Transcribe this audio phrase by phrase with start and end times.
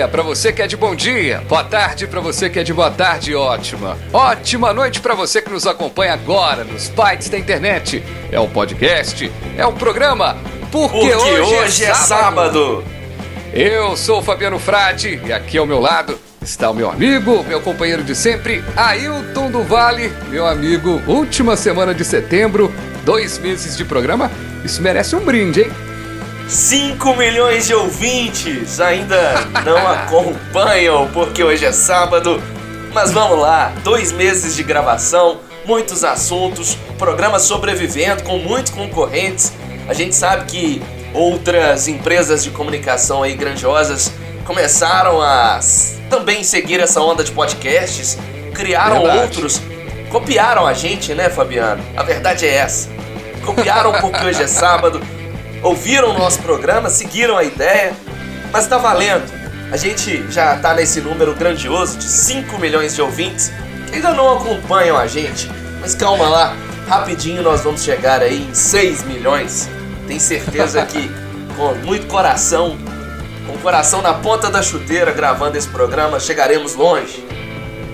[0.00, 2.72] Dia para você que é de bom dia, boa tarde para você que é de
[2.72, 3.98] boa tarde, ótima.
[4.10, 8.02] Ótima noite para você que nos acompanha agora nos bytes da internet.
[8.32, 10.38] É o podcast, é o programa
[10.72, 12.82] Porque, Porque hoje, hoje é sábado.
[13.52, 17.60] Eu sou o Fabiano Frade e aqui ao meu lado está o meu amigo, meu
[17.60, 21.02] companheiro de sempre, Ailton do Vale, meu amigo.
[21.06, 22.72] Última semana de setembro,
[23.04, 24.30] dois meses de programa.
[24.64, 25.89] Isso merece um brinde, hein?
[26.50, 32.42] 5 milhões de ouvintes ainda não acompanham porque hoje é sábado.
[32.92, 39.52] Mas vamos lá, dois meses de gravação, muitos assuntos, programa sobrevivendo com muitos concorrentes.
[39.88, 40.82] A gente sabe que
[41.14, 44.12] outras empresas de comunicação aí grandiosas
[44.44, 45.60] começaram a
[46.08, 48.18] também seguir essa onda de podcasts,
[48.52, 49.18] criaram Verdade.
[49.20, 49.62] outros,
[50.10, 51.80] copiaram a gente, né, Fabiano?
[51.96, 52.88] A verdade é essa.
[53.44, 55.00] Copiaram porque hoje é sábado,
[55.62, 57.92] ouviram o nosso programa, seguiram a ideia,
[58.52, 59.30] mas tá valendo.
[59.70, 63.52] A gente já tá nesse número grandioso de 5 milhões de ouvintes
[63.88, 65.50] que ainda não acompanham a gente.
[65.80, 66.56] Mas calma lá,
[66.88, 69.68] rapidinho nós vamos chegar aí em 6 milhões.
[70.06, 71.08] Tenho certeza que
[71.56, 72.76] com muito coração,
[73.46, 77.24] com o coração na ponta da chuteira gravando esse programa, chegaremos longe.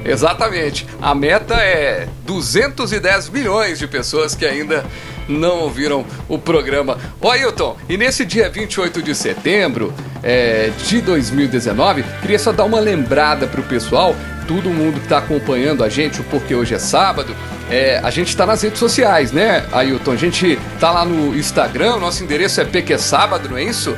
[0.05, 0.87] Exatamente.
[1.03, 4.85] A meta é 210 milhões de pessoas que ainda
[5.29, 6.99] não ouviram o programa.
[7.21, 12.81] Ô Ailton, e nesse dia 28 de setembro é, de 2019, queria só dar uma
[12.81, 14.15] lembrada pro pessoal,
[14.47, 17.35] todo mundo que tá acompanhando a gente, o Porque Hoje é Sábado,
[17.71, 20.13] é, a gente tá nas redes sociais, né, Ailton?
[20.13, 23.97] A gente tá lá no Instagram, nosso endereço é PQ Sábado, não é isso?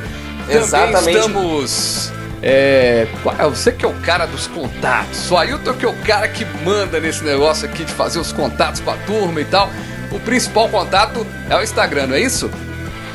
[0.49, 0.93] Exatamente.
[0.93, 2.11] Também estamos
[2.41, 3.43] é, qual é?
[3.43, 5.29] você que é o cara dos contatos.
[5.29, 8.79] O Ailton que é o cara que manda nesse negócio aqui de fazer os contatos
[8.79, 9.69] com a turma e tal.
[10.11, 12.49] O principal contato é o Instagram, não é isso?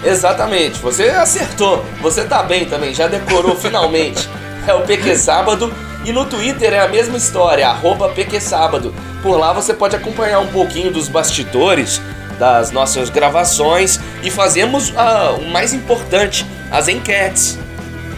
[0.05, 1.84] Exatamente, você acertou.
[2.00, 4.28] Você tá bem também, já decorou finalmente.
[4.66, 5.72] É o PQ Sábado.
[6.04, 8.94] E no Twitter é a mesma história, arroba PQ Sábado.
[9.22, 12.00] Por lá você pode acompanhar um pouquinho dos bastidores
[12.38, 17.59] das nossas gravações e fazemos ah, o mais importante, as enquetes.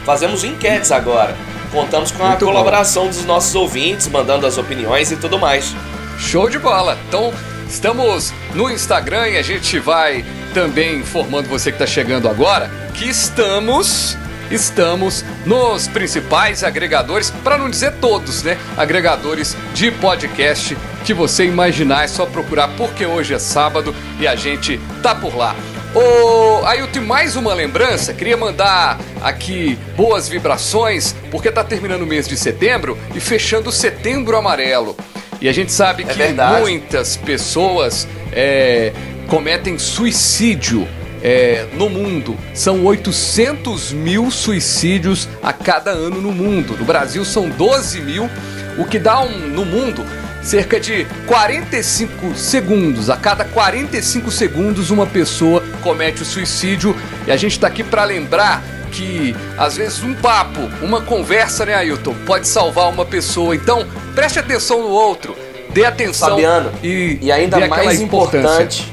[0.04, 1.36] Fazemos enquetes agora.
[1.70, 2.52] Contamos com a Muito bom.
[2.52, 5.74] colaboração dos nossos ouvintes, mandando as opiniões e tudo mais.
[6.18, 6.96] Show de bola!
[7.06, 7.32] Então,
[7.68, 13.08] estamos no Instagram e a gente vai também informando você que está chegando agora que
[13.08, 14.16] estamos
[14.50, 18.56] estamos nos principais agregadores, para não dizer todos, né?
[18.76, 24.36] Agregadores de podcast que você imaginar, é só procurar porque hoje é sábado e a
[24.36, 25.54] gente tá por lá.
[25.94, 32.28] Ô, Ailton, mais uma lembrança, queria mandar aqui boas vibrações, porque tá terminando o mês
[32.28, 34.96] de setembro e fechando setembro amarelo.
[35.40, 36.60] E a gente sabe É que verdade.
[36.60, 38.92] muitas pessoas é,
[39.28, 40.86] cometem suicídio
[41.22, 42.36] é, no mundo.
[42.54, 46.76] São 800 mil suicídios a cada ano no mundo.
[46.78, 48.30] No Brasil são 12 mil,
[48.78, 50.04] o que dá um, no mundo
[50.42, 53.10] cerca de 45 segundos.
[53.10, 56.96] A cada 45 segundos uma pessoa comete o suicídio.
[57.26, 58.62] E a gente está aqui para lembrar
[58.96, 63.54] que às vezes um papo, uma conversa, né, Ailton, pode salvar uma pessoa.
[63.54, 65.36] Então, preste atenção no outro,
[65.68, 68.90] dê atenção Fabiano, e, E ainda mais importante,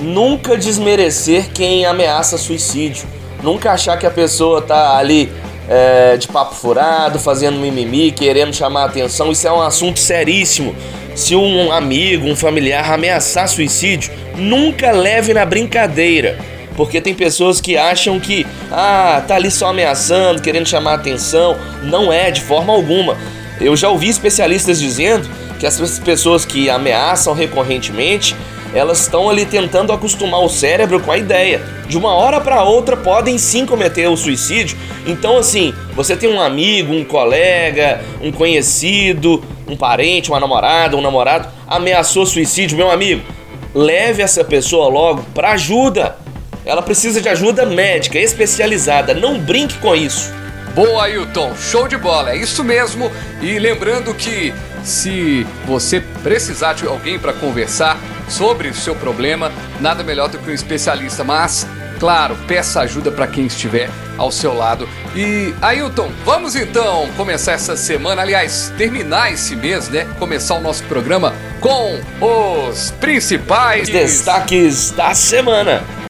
[0.00, 3.06] nunca desmerecer quem ameaça suicídio.
[3.42, 5.30] Nunca achar que a pessoa tá ali
[5.68, 9.30] é, de papo furado, fazendo mimimi, querendo chamar atenção.
[9.30, 10.74] Isso é um assunto seríssimo.
[11.14, 16.38] Se um amigo, um familiar ameaçar suicídio, nunca leve na brincadeira.
[16.76, 21.56] Porque tem pessoas que acham que, ah, tá ali só ameaçando, querendo chamar atenção.
[21.82, 23.16] Não é, de forma alguma.
[23.60, 28.34] Eu já ouvi especialistas dizendo que as pessoas que ameaçam recorrentemente,
[28.74, 31.62] elas estão ali tentando acostumar o cérebro com a ideia.
[31.88, 34.76] De uma hora para outra podem sim cometer o suicídio.
[35.06, 41.00] Então assim, você tem um amigo, um colega, um conhecido, um parente, uma namorada, um
[41.00, 43.22] namorado ameaçou suicídio, meu amigo,
[43.74, 46.23] leve essa pessoa logo para ajuda.
[46.64, 49.14] Ela precisa de ajuda médica especializada.
[49.14, 50.32] Não brinque com isso.
[50.74, 53.10] Boa, Ailton, show de bola, é isso mesmo.
[53.40, 54.52] E lembrando que
[54.82, 57.96] se você precisar de alguém para conversar
[58.28, 61.22] sobre o seu problema, nada melhor do que um especialista.
[61.22, 61.66] Mas
[61.98, 63.88] claro, peça ajuda para quem estiver
[64.18, 64.88] ao seu lado.
[65.14, 70.06] E Ailton, vamos então começar essa semana, aliás, terminar esse mês, né?
[70.18, 76.03] Começar o nosso programa com os principais destaques da semana.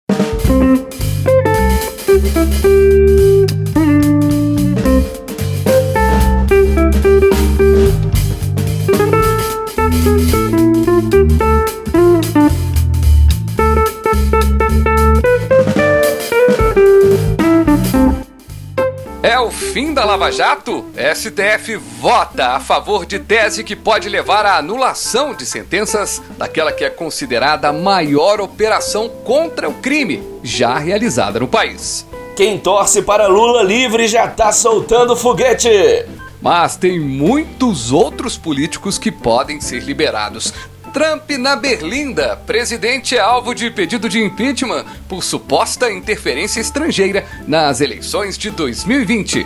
[19.51, 25.35] Fim da Lava Jato, STF vota a favor de tese que pode levar à anulação
[25.35, 31.49] de sentenças daquela que é considerada a maior operação contra o crime já realizada no
[31.49, 32.07] país.
[32.37, 35.69] Quem torce para Lula livre já tá soltando foguete.
[36.41, 40.53] Mas tem muitos outros políticos que podem ser liberados.
[40.95, 42.37] Trump na Berlinda.
[42.47, 49.45] Presidente é alvo de pedido de impeachment por suposta interferência estrangeira nas eleições de 2020.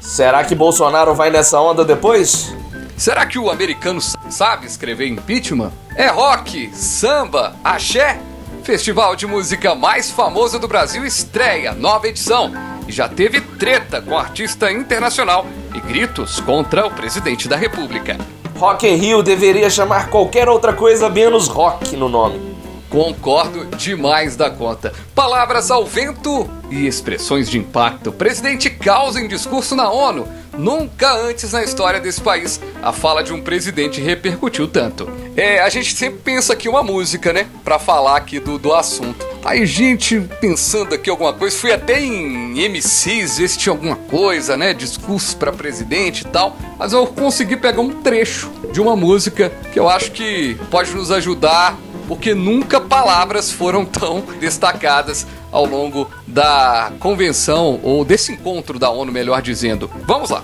[0.00, 2.52] Será que Bolsonaro vai nessa onda depois?
[2.96, 5.70] Será que o americano sabe escrever impeachment?
[5.94, 8.18] É rock, samba, axé?
[8.64, 12.52] Festival de música mais famoso do Brasil estreia nova edição
[12.88, 15.46] e já teve treta com artista internacional
[15.76, 18.18] e gritos contra o presidente da República.
[18.62, 22.51] Rock in Rio deveria chamar qualquer outra coisa menos rock no nome.
[22.92, 24.92] Concordo demais da conta.
[25.14, 28.12] Palavras ao vento e expressões de impacto.
[28.12, 30.28] Presidente causa em discurso na ONU.
[30.58, 35.10] Nunca antes na história desse país a fala de um presidente repercutiu tanto.
[35.34, 37.46] É, a gente sempre pensa aqui uma música, né?
[37.64, 39.26] Pra falar aqui do, do assunto.
[39.42, 44.54] Aí, gente, pensando aqui alguma coisa, fui até em MCs ver se tinha alguma coisa,
[44.54, 44.74] né?
[44.74, 46.58] Discurso para presidente e tal.
[46.78, 51.10] Mas eu consegui pegar um trecho de uma música que eu acho que pode nos
[51.10, 51.78] ajudar
[52.12, 59.10] porque nunca palavras foram tão destacadas ao longo da convenção ou desse encontro da ONU,
[59.10, 59.90] melhor dizendo.
[60.06, 60.42] Vamos lá.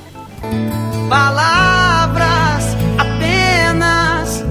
[1.11, 2.65] Palavras
[2.97, 4.43] apenas,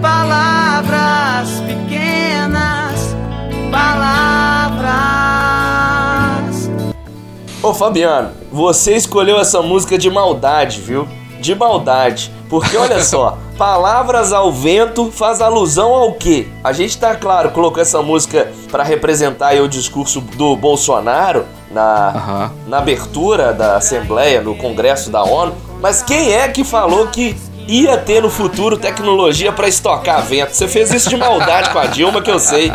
[0.00, 3.16] palavras pequenas,
[3.72, 4.86] palavras.
[7.60, 11.08] Ô Fabiano, você escolheu essa música de maldade, viu?
[11.40, 12.32] De maldade.
[12.48, 16.46] Porque olha só, Palavras ao Vento faz alusão ao quê?
[16.62, 22.68] A gente tá, claro, colocou essa música para representar o discurso do Bolsonaro na, uhum.
[22.68, 25.54] na abertura da Assembleia, no Congresso da ONU.
[25.80, 27.34] Mas quem é que falou que
[27.68, 30.54] ia ter no futuro tecnologia para estocar vento?
[30.54, 32.70] Você fez isso de maldade com a Dilma, que eu sei.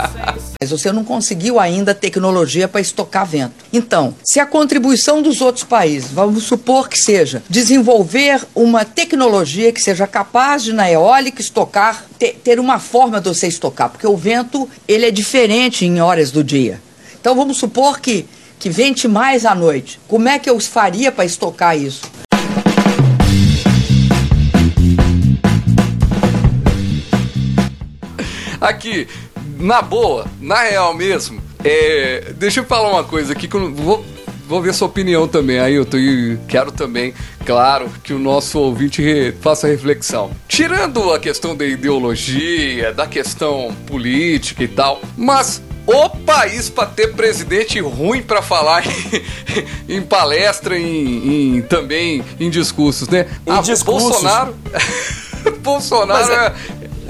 [0.60, 3.54] Mas você não conseguiu ainda tecnologia para estocar vento.
[3.72, 9.82] Então, se a contribuição dos outros países, vamos supor que seja desenvolver uma tecnologia que
[9.82, 14.18] seja capaz de na eólica estocar, ter, ter uma forma de você estocar, porque o
[14.18, 16.82] vento ele é diferente em horas do dia.
[17.20, 18.26] Então vamos supor que
[18.62, 20.00] que vente mais à noite.
[20.08, 22.04] Como é que eu faria para estocar isso?
[28.62, 29.08] Aqui,
[29.58, 34.06] na boa, na real mesmo, é, deixa eu falar uma coisa aqui que eu vou,
[34.48, 37.12] vou ver sua opinião também, Ailton, e quero também,
[37.44, 40.30] claro, que o nosso ouvinte re, faça reflexão.
[40.48, 47.14] Tirando a questão da ideologia, da questão política e tal, mas o país para ter
[47.14, 48.84] presidente ruim para falar
[49.90, 53.26] em, em palestra, em, em, também em discursos, né?
[53.48, 54.10] Em ah, discursos.
[54.10, 54.56] Bolsonaro.
[55.62, 56.54] Bolsonaro é,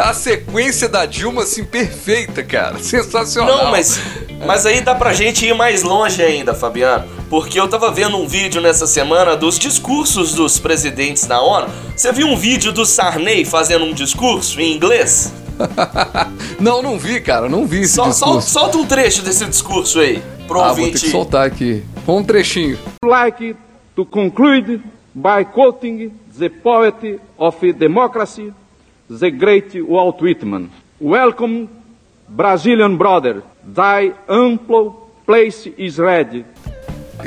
[0.01, 2.79] a sequência da Dilma, assim, perfeita, cara.
[2.79, 3.65] Sensacional.
[3.65, 4.01] Não, mas,
[4.45, 7.05] mas aí dá pra gente ir mais longe ainda, Fabiano.
[7.29, 11.67] Porque eu tava vendo um vídeo nessa semana dos discursos dos presidentes da ONU.
[11.95, 15.33] Você viu um vídeo do Sarney fazendo um discurso em inglês?
[16.59, 18.49] não, não vi, cara, não vi esse Sol, discurso.
[18.49, 20.89] solta um trecho desse discurso aí, pro ah, ouvinte.
[20.89, 21.83] Vou ter que soltar aqui.
[22.07, 22.79] Um trechinho.
[23.05, 23.55] Like
[23.95, 24.81] to conclude
[25.13, 28.51] by quoting the poet of democracy
[29.19, 30.71] the great Walt Whitman.
[30.99, 31.67] Welcome,
[32.29, 33.43] Brazilian brother.
[33.63, 36.45] Thy ample place is ready.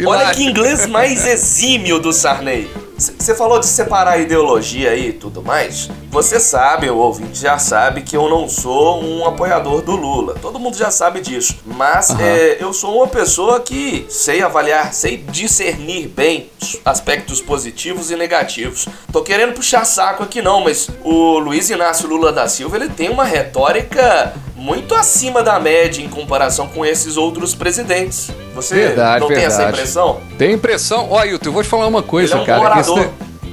[0.04, 2.68] Olha que inglês mais exímio do Sarney.
[2.96, 5.90] Você falou de separar a ideologia aí e tudo mais.
[6.10, 10.34] Você sabe, o ouvinte já sabe que eu não sou um apoiador do Lula.
[10.40, 11.56] Todo mundo já sabe disso.
[11.66, 12.20] Mas uhum.
[12.20, 16.50] é, eu sou uma pessoa que sei avaliar, sei discernir bem
[16.84, 18.86] aspectos positivos e negativos.
[19.12, 23.10] Tô querendo puxar saco aqui não, mas o Luiz Inácio Lula da Silva ele tem
[23.10, 24.32] uma retórica
[24.64, 28.30] muito acima da média em comparação com esses outros presidentes.
[28.54, 29.34] Você verdade, não verdade.
[29.34, 30.20] tem essa impressão?
[30.38, 31.08] Tem impressão.
[31.10, 32.80] Ó, Ailton, eu vou te falar uma coisa, é um cara.
[32.80, 33.10] Esse,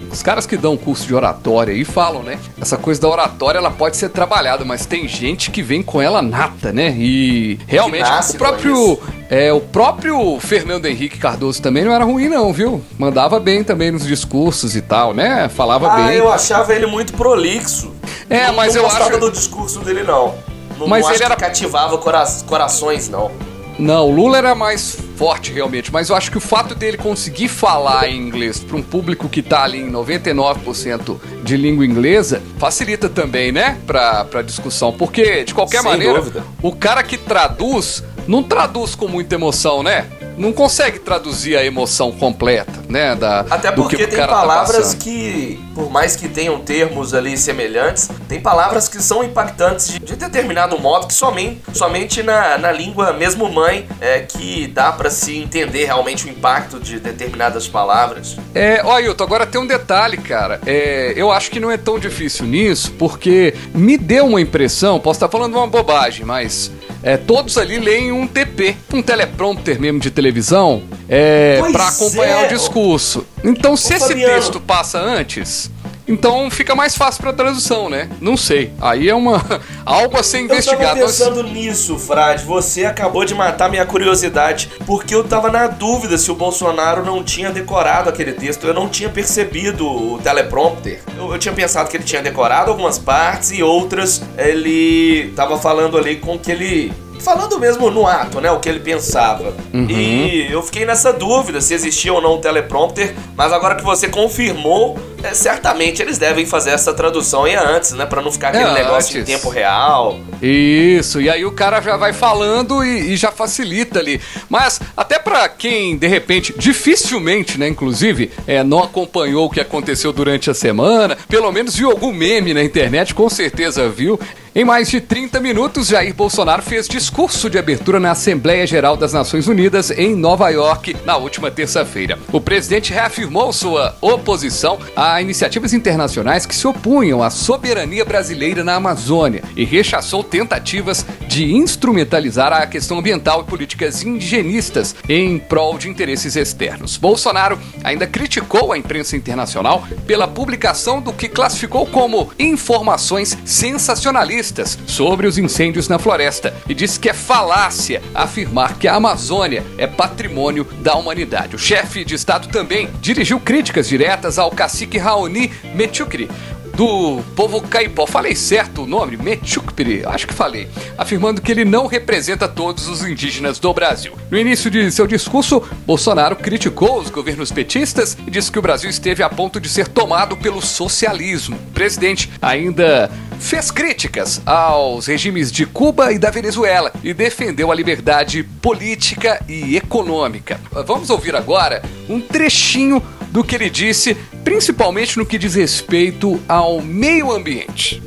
[0.09, 2.39] os caras que dão curso de oratória aí falam, né?
[2.61, 6.21] Essa coisa da oratória ela pode ser trabalhada, mas tem gente que vem com ela
[6.21, 6.95] nata, né?
[6.97, 8.99] E realmente o próprio
[9.29, 12.81] é, o próprio Fernando Henrique Cardoso também não era ruim não, viu?
[12.97, 15.49] Mandava bem também nos discursos e tal, né?
[15.49, 16.15] Falava Ah, bem.
[16.17, 17.91] eu achava ele muito prolixo.
[18.29, 20.33] É, não, mas não eu acho- do discurso dele, não.
[20.81, 23.31] Não, Mas não ele era- cativava cora- corações, não.
[23.79, 27.47] Não, o Lula era mais forte realmente, mas eu acho que o fato dele conseguir
[27.47, 33.09] falar em inglês para um público que tá ali em 99% de língua inglesa facilita
[33.09, 34.91] também, né, pra, pra discussão.
[34.91, 36.43] Porque, de qualquer Sem maneira, dúvida.
[36.61, 40.05] o cara que traduz não traduz com muita emoção, né?
[40.37, 43.15] Não consegue traduzir a emoção completa, né?
[43.15, 45.03] Da, Até porque que tem tá palavras passando.
[45.03, 50.15] que, por mais que tenham termos ali semelhantes, tem palavras que são impactantes de, de
[50.15, 55.37] determinado modo que somente, somente na, na língua mesmo mãe é que dá pra se
[55.37, 58.37] entender realmente o impacto de determinadas palavras.
[58.53, 60.59] É, ó, Ailton, agora tem um detalhe, cara.
[60.65, 65.17] É, eu acho que não é tão difícil nisso, porque me deu uma impressão, posso
[65.17, 66.71] estar falando uma bobagem, mas
[67.03, 72.45] é, todos ali leem um TP, um teleprompter mesmo de televisão, é, para acompanhar é,
[72.45, 73.25] o discurso.
[73.43, 74.33] Então, se Ô, esse Fabiano.
[74.33, 75.69] texto passa antes.
[76.11, 78.09] Então fica mais fácil pra tradução, né?
[78.19, 78.71] Não sei.
[78.81, 79.43] Aí é uma
[79.85, 80.99] algo a ser Eu tava investigado.
[80.99, 82.43] mas- pensando nisso, Frade.
[82.45, 87.23] Você acabou de matar minha curiosidade, porque eu tava na dúvida se o Bolsonaro não
[87.23, 88.65] tinha decorado aquele texto.
[88.67, 90.99] Eu não tinha percebido o teleprompter.
[91.17, 95.97] Eu, eu tinha pensado que ele tinha decorado algumas partes e outras ele tava falando
[95.97, 96.93] ali com que ele.
[97.23, 98.51] Falando mesmo no ato, né?
[98.51, 99.53] O que ele pensava.
[99.73, 104.07] E eu fiquei nessa dúvida se existia ou não o teleprompter, mas agora que você
[104.07, 108.05] confirmou, é, certamente eles devem fazer essa tradução aí antes, né?
[108.07, 110.19] Pra não ficar aquele É, negócio em tempo real.
[110.41, 114.19] Isso, e aí o cara já vai falando e, e já facilita ali.
[114.49, 120.11] Mas até pra quem, de repente, dificilmente, né, inclusive, é, não acompanhou o que aconteceu
[120.11, 124.19] durante a semana, pelo menos viu algum meme na internet, com certeza viu.
[124.53, 127.10] Em mais de 30 minutos, Jair Bolsonaro fez discurso
[127.51, 132.17] de abertura na Assembleia Geral das Nações Unidas em Nova York na última terça-feira.
[132.31, 138.75] O presidente reafirmou sua oposição a iniciativas internacionais que se opunham à soberania brasileira na
[138.75, 145.89] Amazônia e rechaçou tentativas de instrumentalizar a questão ambiental e políticas indigenistas em prol de
[145.89, 146.97] interesses externos.
[146.97, 155.27] Bolsonaro ainda criticou a imprensa internacional pela publicação do que classificou como informações sensacionalistas sobre
[155.27, 160.63] os incêndios na floresta e disse que é falácia afirmar que a Amazônia é patrimônio
[160.81, 161.55] da humanidade.
[161.55, 166.29] O chefe de Estado também dirigiu críticas diretas ao cacique Raoni Mechukri,
[166.75, 168.05] do povo caipó.
[168.05, 169.17] Falei certo o nome?
[169.17, 170.67] Mechukpiri, acho que falei.
[170.97, 174.13] Afirmando que ele não representa todos os indígenas do Brasil.
[174.29, 178.89] No início de seu discurso, Bolsonaro criticou os governos petistas e disse que o Brasil
[178.89, 181.55] esteve a ponto de ser tomado pelo socialismo.
[181.55, 183.09] O presidente ainda
[183.39, 189.75] fez críticas aos regimes de Cuba e da Venezuela e defendeu a liberdade política e
[189.75, 190.59] econômica.
[190.85, 193.01] Vamos ouvir agora um trechinho
[193.31, 198.03] do que ele disse, principalmente no que diz respeito ao meio ambiente.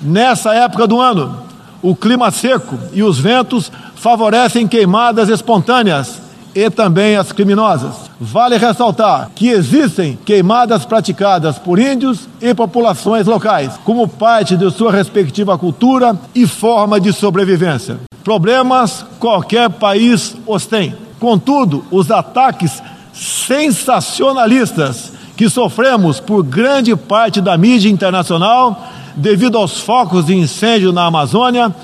[0.00, 1.42] Nessa época do ano,
[1.82, 6.20] o clima seco e os ventos favorecem queimadas espontâneas
[6.54, 7.94] e também as criminosas.
[8.20, 14.90] Vale ressaltar que existem queimadas praticadas por índios e populações locais, como parte de sua
[14.90, 17.98] respectiva cultura e forma de sobrevivência.
[18.24, 20.96] Problemas qualquer país os tem.
[21.20, 22.82] Contudo, os ataques
[23.18, 31.06] sensacionalistas que sofremos por grande parte da mídia internacional devido aos focos de incêndio na
[31.06, 31.74] Amazônia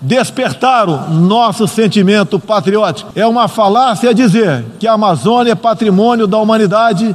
[0.00, 3.12] despertaram nosso sentimento patriótico.
[3.14, 7.14] É uma falácia dizer que a Amazônia é patrimônio da humanidade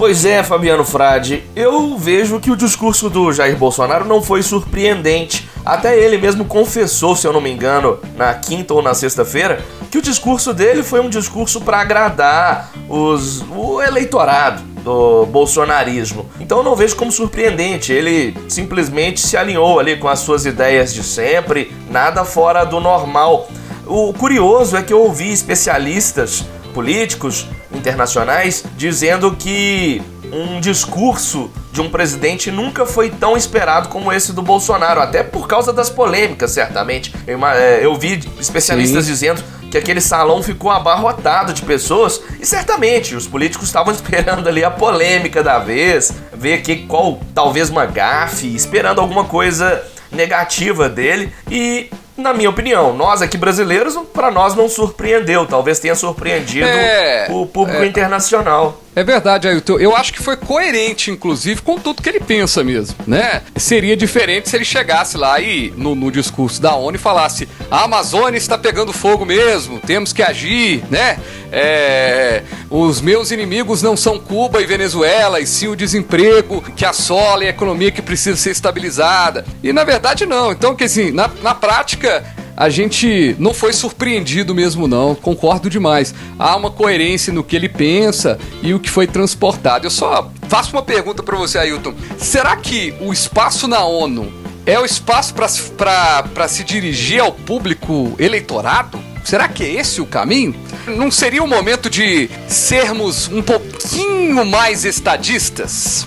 [0.00, 5.46] Pois é, Fabiano Frade, eu vejo que o discurso do Jair Bolsonaro não foi surpreendente.
[5.62, 9.98] Até ele mesmo confessou, se eu não me engano, na quinta ou na sexta-feira, que
[9.98, 16.30] o discurso dele foi um discurso para agradar os, o eleitorado do bolsonarismo.
[16.40, 17.92] Então não vejo como surpreendente.
[17.92, 23.50] Ele simplesmente se alinhou ali com as suas ideias de sempre, nada fora do normal.
[23.86, 31.90] O curioso é que eu ouvi especialistas políticos internacionais dizendo que um discurso de um
[31.90, 37.14] presidente nunca foi tão esperado como esse do Bolsonaro, até por causa das polêmicas, certamente.
[37.26, 39.10] Eu, é, eu vi especialistas Sim.
[39.10, 44.64] dizendo que aquele salão ficou abarrotado de pessoas e certamente os políticos estavam esperando ali
[44.64, 51.32] a polêmica da vez, ver que qual talvez uma gafe, esperando alguma coisa negativa dele
[51.48, 51.88] e
[52.20, 57.46] na minha opinião, nós aqui brasileiros, para nós não surpreendeu, talvez tenha surpreendido É, o
[57.46, 57.86] público é.
[57.86, 58.80] internacional.
[58.94, 59.78] É verdade, Ailton.
[59.78, 63.42] Eu acho que foi coerente, inclusive, com tudo que ele pensa mesmo, né?
[63.56, 68.36] Seria diferente se ele chegasse lá e, no, no discurso da ONU, falasse: a Amazônia
[68.36, 71.18] está pegando fogo mesmo, temos que agir, né?
[71.52, 77.44] É, os meus inimigos não são Cuba e Venezuela, e sim o desemprego que assola
[77.44, 79.44] e a economia que precisa ser estabilizada.
[79.62, 80.50] E na verdade, não.
[80.50, 82.24] Então, que assim, na, na prática,
[82.60, 85.14] a gente não foi surpreendido mesmo, não.
[85.14, 86.14] Concordo demais.
[86.38, 89.86] Há uma coerência no que ele pensa e o que foi transportado.
[89.86, 91.94] Eu só faço uma pergunta para você, Ailton.
[92.18, 94.30] Será que o espaço na ONU
[94.66, 99.00] é o espaço para se dirigir ao público eleitorado?
[99.24, 100.54] Será que é esse o caminho?
[100.86, 106.06] Não seria o momento de sermos um pouquinho mais estadistas?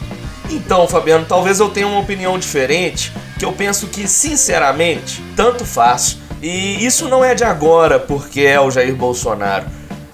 [0.52, 6.20] Então, Fabiano, talvez eu tenha uma opinião diferente, que eu penso que, sinceramente, tanto faz
[6.44, 9.66] e isso não é de agora, porque é o Jair Bolsonaro.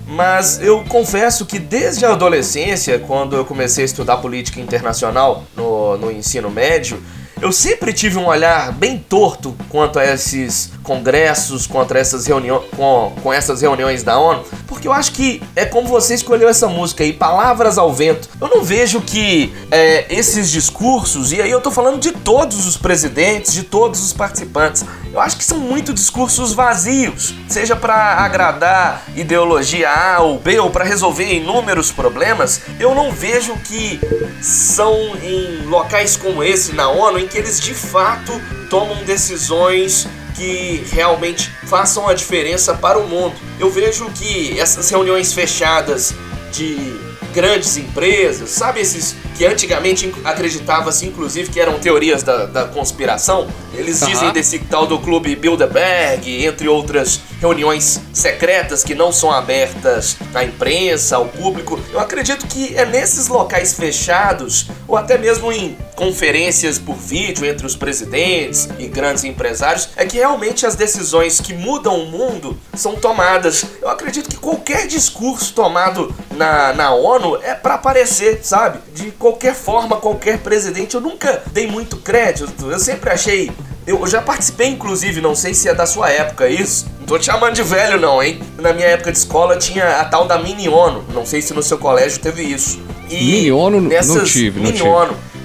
[0.05, 5.97] Mas eu confesso que desde a adolescência, quando eu comecei a estudar política internacional no,
[5.97, 7.01] no ensino médio,
[7.41, 12.63] eu sempre tive um olhar bem torto quanto a esses congressos, quanto a essas reuniões,
[12.75, 16.67] com, com essas reuniões da ONU, porque eu acho que é como você escolheu essa
[16.67, 18.29] música aí, Palavras ao Vento.
[18.41, 22.75] Eu não vejo que é, esses discursos, e aí eu tô falando de todos os
[22.75, 29.03] presidentes, de todos os participantes, eu acho que são muito discursos vazios, seja para agradar
[29.15, 32.61] ideologia A ou B ou para resolver inúmeros problemas.
[32.79, 33.99] Eu não vejo que
[34.41, 34.93] são
[35.23, 38.31] em locais como esse na ONU que eles de fato
[38.69, 43.35] tomam decisões que realmente façam a diferença para o mundo.
[43.59, 46.13] Eu vejo que essas reuniões fechadas
[46.51, 46.97] de
[47.33, 53.47] grandes empresas, sabe esses que antigamente acreditava-se inclusive que eram teorias da, da conspiração?
[53.73, 60.17] Eles dizem desse tal do clube Bilderberg, entre outras reuniões secretas que não são abertas
[60.33, 61.79] à imprensa, ao público.
[61.93, 67.65] Eu acredito que é nesses locais fechados, ou até mesmo em conferências por vídeo entre
[67.65, 72.95] os presidentes e grandes empresários, é que realmente as decisões que mudam o mundo são
[72.95, 73.65] tomadas.
[73.81, 78.79] Eu acredito que qualquer discurso tomado na, na ONU é para aparecer, sabe?
[78.93, 80.95] De qualquer forma, qualquer presidente.
[80.95, 83.51] Eu nunca dei muito crédito, eu sempre achei
[83.89, 86.85] eu já participei, inclusive, não sei se é da sua época isso.
[86.99, 88.39] Não tô te chamando de velho, não, hein?
[88.59, 91.03] Na minha época de escola tinha a tal da Mini ONU.
[91.11, 92.79] Não sei se no seu colégio teve isso.
[93.09, 94.89] E Mini ONU não tive, não Mini tive.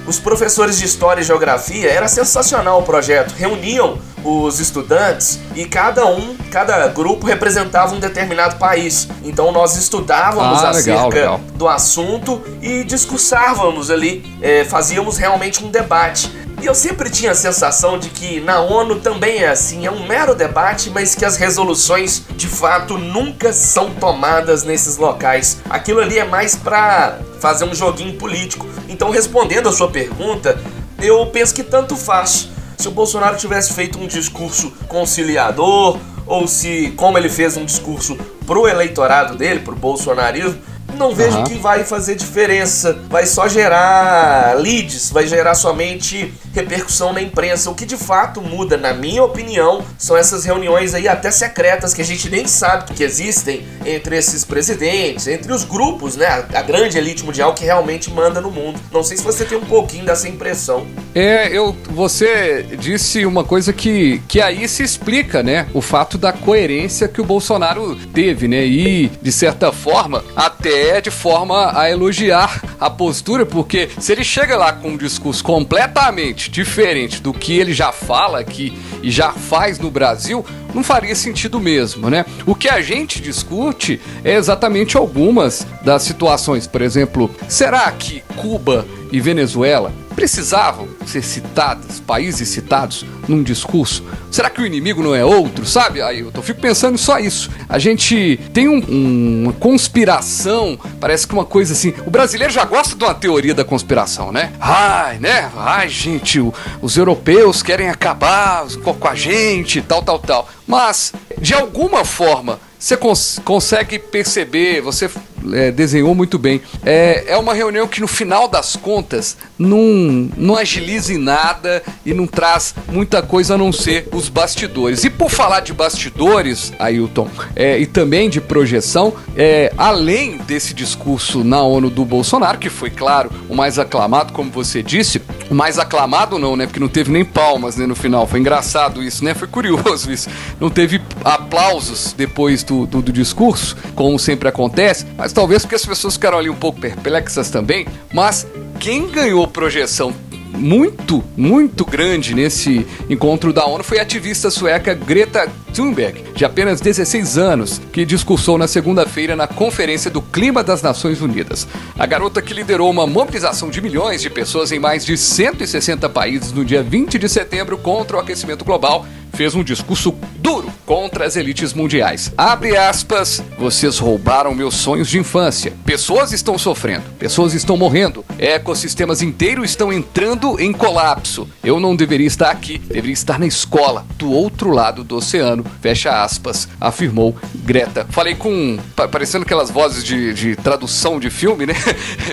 [0.07, 3.33] Os professores de História e Geografia, era sensacional o projeto.
[3.33, 9.09] Reuniam os estudantes e cada um, cada grupo representava um determinado país.
[9.23, 11.41] Então nós estudávamos ah, acerca legal, legal.
[11.55, 16.31] do assunto e discursávamos ali, é, fazíamos realmente um debate.
[16.65, 20.07] E eu sempre tinha a sensação de que na ONU também é assim, é um
[20.07, 25.59] mero debate, mas que as resoluções de fato nunca são tomadas nesses locais.
[25.69, 28.67] Aquilo ali é mais para fazer um joguinho político.
[28.89, 30.59] Então, respondendo a sua pergunta,
[31.03, 32.49] eu penso que tanto faz.
[32.79, 38.17] Se o Bolsonaro tivesse feito um discurso conciliador, ou se, como ele fez um discurso
[38.47, 40.59] pro eleitorado dele, pro bolsonarismo,
[40.97, 41.45] não vejo uhum.
[41.45, 42.97] que vai fazer diferença.
[43.11, 47.71] Vai só gerar leads, vai gerar somente repercussão na imprensa.
[47.71, 52.01] O que de fato muda, na minha opinião, são essas reuniões aí até secretas que
[52.01, 56.27] a gente nem sabe que existem entre esses presidentes, entre os grupos, né?
[56.55, 58.81] A, grande elite mundial que realmente manda no mundo.
[58.93, 60.87] Não sei se você tem um pouquinho dessa impressão.
[61.15, 65.67] É, eu, você disse uma coisa que, que aí se explica, né?
[65.75, 68.65] O fato da coerência que o Bolsonaro teve, né?
[68.65, 74.57] E, de certa forma, até de forma a elogiar a postura, porque se ele chega
[74.57, 79.33] lá com um discurso completamente totalmente diferente do que ele já fala aqui e já
[79.33, 82.25] faz no Brasil, não faria sentido mesmo, né?
[82.47, 86.67] O que a gente discute é exatamente algumas das situações.
[86.67, 94.05] Por exemplo, será que Cuba e Venezuela precisavam ser citados, países citados num discurso?
[94.31, 96.39] Será que o inimigo não é outro, sabe, Ailton?
[96.39, 97.51] Eu fico pensando só isso.
[97.69, 101.95] A gente tem um, um, uma conspiração, parece que uma coisa assim.
[102.07, 104.53] O brasileiro já gosta de uma teoria da conspiração, né?
[104.61, 105.51] Ai, né?
[105.57, 110.49] Ai, gente, o, os europeus querem acabar com, com a gente, tal, tal, tal.
[110.67, 115.09] Mas, de alguma forma, você cons consegue perceber, você
[115.53, 116.61] é, desenhou muito bem.
[116.85, 122.15] É, é uma reunião que no final das contas não, não agiliza em nada e
[122.15, 125.05] não traz muita coisa a não ser os bastidores.
[125.05, 131.43] E por falar de bastidores, Ailton, é, e também de projeção, é, além desse discurso
[131.43, 135.79] na ONU do Bolsonaro, que foi, claro, o mais aclamado, como você disse, o mais
[135.79, 136.67] aclamado não, né?
[136.67, 138.27] Porque não teve nem palmas né, no final.
[138.27, 139.35] Foi engraçado isso, né?
[139.35, 140.29] Foi curioso isso.
[140.61, 145.85] Não teve aplausos depois do do, do, discurso, como sempre acontece, mas talvez porque as
[145.85, 148.47] pessoas ficaram ali um pouco perplexas também, mas
[148.79, 150.15] quem ganhou projeção
[150.57, 156.81] muito, muito grande nesse encontro da ONU foi a ativista sueca Greta Thunberg, de apenas
[156.81, 161.67] 16 anos, que discursou na segunda-feira na Conferência do Clima das Nações Unidas.
[161.99, 166.53] A garota que liderou uma mobilização de milhões de pessoas em mais de 160 países
[166.53, 171.37] no dia 20 de setembro contra o aquecimento global fez um discurso duro contra as
[171.37, 172.33] elites mundiais.
[172.37, 175.73] Abre aspas, vocês roubaram meus sonhos de infância.
[175.85, 181.49] Pessoas estão sofrendo, pessoas estão morrendo, ecossistemas inteiros estão entrando em colapso.
[181.63, 185.65] Eu não deveria estar aqui, deveria estar na escola, do outro lado do oceano.
[185.81, 188.07] Fecha aspas, afirmou Greta.
[188.11, 188.79] Falei com.
[189.11, 191.75] parecendo aquelas vozes de, de tradução de filme, né?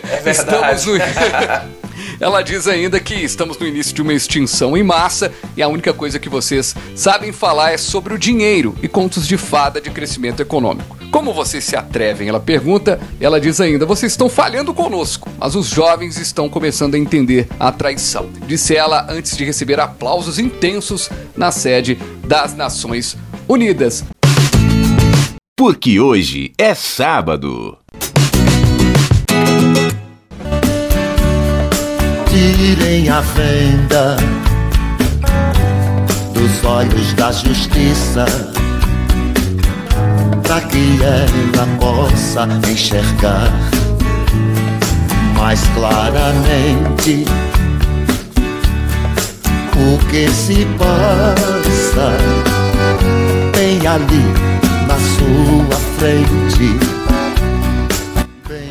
[0.09, 0.29] É verdade.
[0.29, 0.93] Estamos no.
[2.21, 5.91] Ela diz ainda que estamos no início de uma extinção em massa e a única
[5.91, 10.39] coisa que vocês sabem falar é sobre o dinheiro e contos de fada de crescimento
[10.39, 10.95] econômico.
[11.09, 12.29] Como vocês se atrevem?
[12.29, 12.99] Ela pergunta.
[13.19, 17.71] Ela diz ainda: vocês estão falhando conosco, mas os jovens estão começando a entender a
[17.71, 18.29] traição.
[18.45, 23.17] Disse ela antes de receber aplausos intensos na sede das Nações
[23.49, 24.05] Unidas.
[25.57, 27.80] Porque hoje é sábado.
[32.31, 34.15] Tirem a venda
[36.33, 38.25] dos olhos da justiça,
[40.41, 43.51] para que ela possa enxergar
[45.37, 47.25] mais claramente
[49.75, 52.11] o que se passa.
[53.53, 54.23] Bem ali
[54.87, 57.00] na sua frente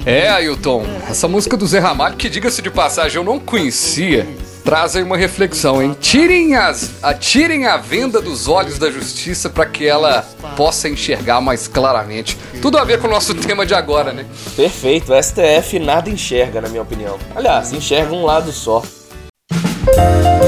[0.07, 4.27] é, Ailton, essa música do Zé Ramalho, que diga-se de passagem, eu não conhecia,
[4.65, 5.97] traz aí uma reflexão, hein?
[6.01, 10.23] Tirem, as, atirem a venda dos olhos da justiça para que ela
[10.57, 12.37] possa enxergar mais claramente.
[12.63, 14.25] Tudo a ver com o nosso tema de agora, né?
[14.57, 17.19] Perfeito, o STF nada enxerga, na minha opinião.
[17.35, 18.83] Aliás, enxerga um lado só.
[19.97, 20.40] Na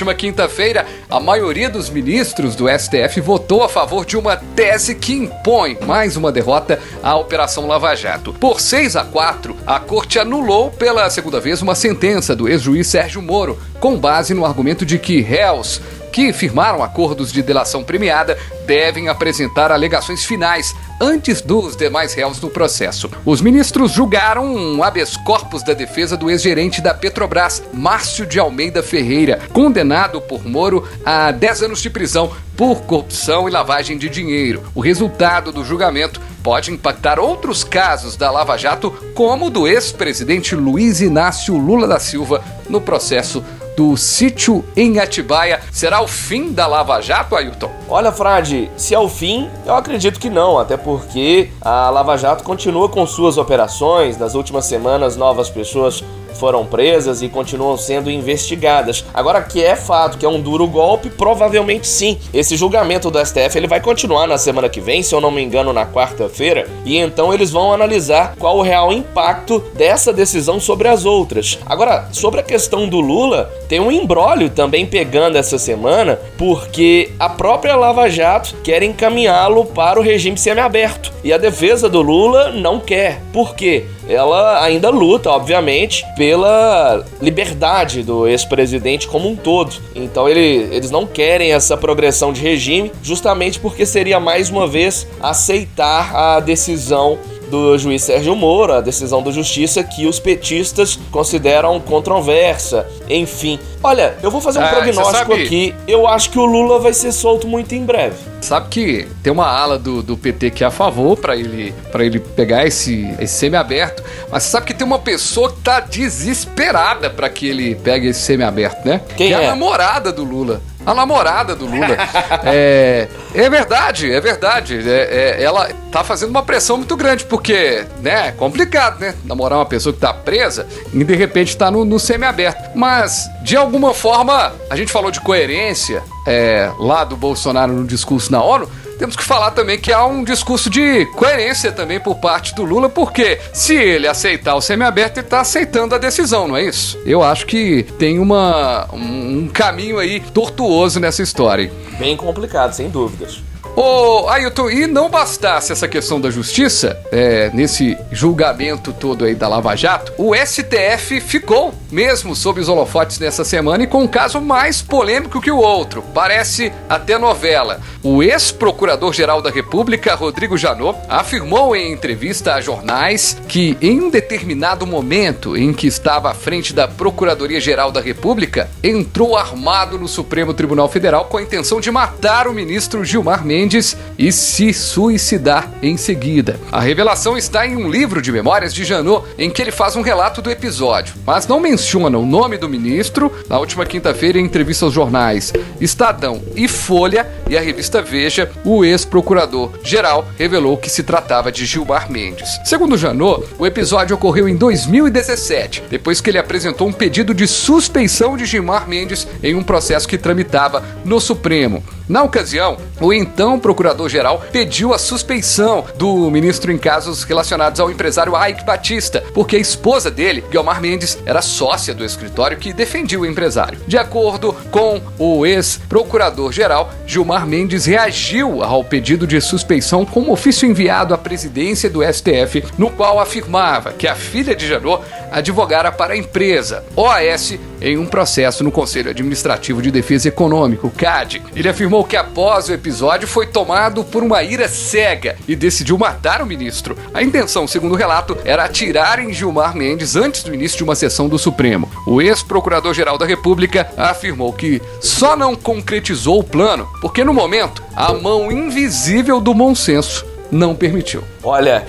[0.00, 5.12] última quinta-feira, a maioria dos ministros do STF votou a favor de uma tese que
[5.12, 8.32] impõe mais uma derrota à Operação Lava Jato.
[8.32, 13.20] Por 6 a 4, a corte anulou pela segunda vez uma sentença do ex-juiz Sérgio
[13.20, 19.08] Moro, com base no argumento de que réus que firmaram acordos de delação premiada devem
[19.08, 23.10] apresentar alegações finais antes dos demais réus no processo.
[23.24, 28.82] Os ministros julgaram um habeas corpus da defesa do ex-gerente da Petrobras, Márcio de Almeida
[28.82, 34.62] Ferreira, condenado por Moro a 10 anos de prisão por corrupção e lavagem de dinheiro.
[34.74, 40.54] O resultado do julgamento pode impactar outros casos da Lava Jato, como o do ex-presidente
[40.54, 43.42] Luiz Inácio Lula da Silva no processo
[43.80, 45.58] do sítio em Atibaia.
[45.72, 47.70] Será o fim da Lava Jato, Ailton?
[47.88, 52.44] Olha, Frade, se é o fim, eu acredito que não, até porque a Lava Jato
[52.44, 54.18] continua com suas operações.
[54.18, 59.04] Nas últimas semanas, novas pessoas foram presas e continuam sendo investigadas.
[59.12, 62.18] Agora, que é fato que é um duro golpe, provavelmente sim.
[62.32, 65.42] Esse julgamento do STF ele vai continuar na semana que vem, se eu não me
[65.42, 70.88] engano, na quarta-feira, e então eles vão analisar qual o real impacto dessa decisão sobre
[70.88, 71.58] as outras.
[71.66, 77.28] Agora, sobre a questão do Lula, tem um embrólio também pegando essa semana, porque a
[77.28, 81.12] própria Lava Jato quer encaminhá-lo para o regime semiaberto.
[81.22, 83.20] E a defesa do Lula não quer.
[83.32, 83.86] Por quê?
[84.10, 89.72] Ela ainda luta, obviamente, pela liberdade do ex-presidente como um todo.
[89.94, 95.06] Então ele, eles não querem essa progressão de regime, justamente porque seria mais uma vez
[95.20, 97.18] aceitar a decisão
[97.50, 102.86] do juiz Sérgio Moro, a decisão da justiça que os petistas consideram controversa.
[103.08, 105.74] Enfim, olha, eu vou fazer um Ah, prognóstico aqui.
[105.86, 108.16] Eu acho que o Lula vai ser solto muito em breve.
[108.40, 112.04] Sabe que tem uma ala do, do PT que é a favor para ele para
[112.04, 117.28] ele pegar esse, esse semi-aberto, mas sabe que tem uma pessoa que tá desesperada para
[117.28, 119.00] que ele pegue esse semi-aberto, né?
[119.16, 119.46] Quem que é é?
[119.46, 120.62] a namorada do Lula.
[120.84, 121.96] A namorada do Lula.
[122.44, 124.78] é, é verdade, é verdade.
[124.88, 129.14] É- é- ela tá fazendo uma pressão muito grande, porque, né, é complicado, né?
[129.24, 132.70] Namorar uma pessoa que tá presa e de repente tá no, no semi-aberto.
[132.74, 138.30] Mas, de alguma forma, a gente falou de coerência é, lá do Bolsonaro no discurso
[138.32, 138.68] na ONU.
[139.00, 142.86] Temos que falar também que há um discurso de coerência também por parte do Lula,
[142.86, 147.00] porque se ele aceitar o semiaberto, ele está aceitando a decisão, não é isso?
[147.06, 151.72] Eu acho que tem uma, um caminho aí tortuoso nessa história.
[151.98, 153.42] Bem complicado, sem dúvidas.
[153.82, 159.48] Ô, Ailton, e não bastasse essa questão da justiça, é, nesse julgamento todo aí da
[159.48, 164.38] Lava Jato, o STF ficou mesmo sob os holofotes nessa semana e com um caso
[164.38, 166.04] mais polêmico que o outro.
[166.12, 167.80] Parece até novela.
[168.02, 174.86] O ex-procurador-geral da República, Rodrigo Janot, afirmou em entrevista a jornais que em um determinado
[174.86, 180.88] momento em que estava à frente da Procuradoria-Geral da República, entrou armado no Supremo Tribunal
[180.88, 183.69] Federal com a intenção de matar o ministro Gilmar Mendes
[184.18, 186.58] e se suicidar em seguida.
[186.72, 190.02] A revelação está em um livro de memórias de Janot em que ele faz um
[190.02, 193.32] relato do episódio, mas não menciona o nome do ministro.
[193.48, 198.84] Na última quinta-feira, em entrevista aos jornais Estadão e Folha e a revista Veja, o
[198.84, 202.48] ex-procurador-geral revelou que se tratava de Gilmar Mendes.
[202.64, 208.36] Segundo Janot, o episódio ocorreu em 2017, depois que ele apresentou um pedido de suspeição
[208.36, 211.82] de Gilmar Mendes em um processo que tramitava no Supremo.
[212.08, 218.32] Na ocasião, o então procurador-geral pediu a suspeição do ministro em casos relacionados ao empresário
[218.48, 223.26] Ike Batista, porque a esposa dele, Guilmar Mendes, era sócia do escritório que defendia o
[223.26, 223.78] empresário.
[223.86, 230.68] De acordo com o ex-procurador-geral, Gilmar Mendes reagiu ao pedido de suspeição com um ofício
[230.68, 236.14] enviado à presidência do STF, no qual afirmava que a filha de Janot advogara para
[236.14, 241.42] a empresa OAS em um processo no Conselho Administrativo de Defesa Econômica, CAD.
[241.56, 246.42] Ele afirmou que após o episódio foi tomado por uma ira cega e decidiu matar
[246.42, 246.96] o ministro.
[247.12, 250.94] A intenção, segundo o relato, era atirar em Gilmar Mendes antes do início de uma
[250.94, 251.90] sessão do Supremo.
[252.06, 258.12] O ex-procurador-geral da República afirmou que só não concretizou o plano porque no momento a
[258.12, 261.22] mão invisível do bom senso não permitiu.
[261.42, 261.86] Olha,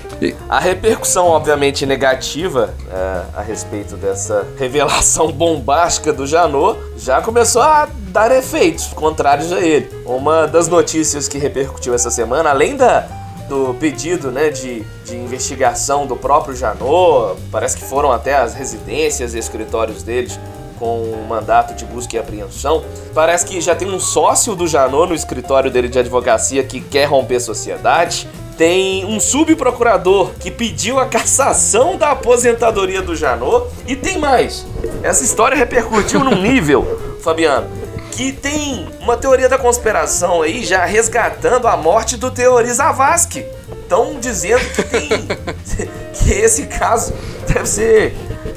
[0.50, 7.88] a repercussão, obviamente, negativa é, a respeito dessa revelação bombástica do Janot já começou a
[8.10, 9.90] dar efeitos contrários a ele.
[10.06, 13.08] Uma das notícias que repercutiu essa semana, além da,
[13.48, 19.34] do pedido né, de, de investigação do próprio Janot, parece que foram até as residências
[19.34, 20.40] e escritórios deles
[20.82, 22.84] com um mandato de busca e apreensão.
[23.14, 27.06] Parece que já tem um sócio do Janot no escritório dele de advocacia que quer
[27.06, 28.28] romper sociedade.
[28.58, 33.68] Tem um subprocurador que pediu a cassação da aposentadoria do Janot.
[33.86, 34.66] E tem mais.
[35.04, 37.68] Essa história repercutiu num nível, Fabiano,
[38.12, 43.46] que tem uma teoria da conspiração aí já resgatando a morte do Teori Zavascki.
[43.84, 45.10] Estão dizendo que tem.
[46.14, 47.14] que esse caso
[47.48, 48.16] deve ser.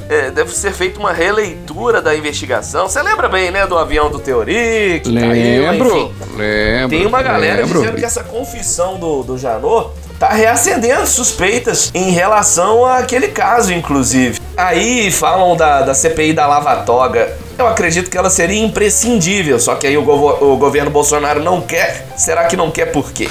[0.09, 2.89] É, deve ser feita uma releitura da investigação.
[2.89, 5.01] Você lembra bem, né, do avião do Teori?
[5.03, 6.13] Que caiu, Lembro, enfim.
[6.37, 6.89] lembro.
[6.91, 7.81] Tem uma galera lembro.
[7.81, 14.39] dizendo que essa confissão do, do Janot tá reacendendo suspeitas em relação àquele caso, inclusive.
[14.57, 17.37] Aí falam da, da CPI da Lava Toga.
[17.59, 21.61] Eu acredito que ela seria imprescindível, só que aí o, govo- o governo Bolsonaro não
[21.61, 22.07] quer.
[22.17, 23.29] Será que não quer por quê?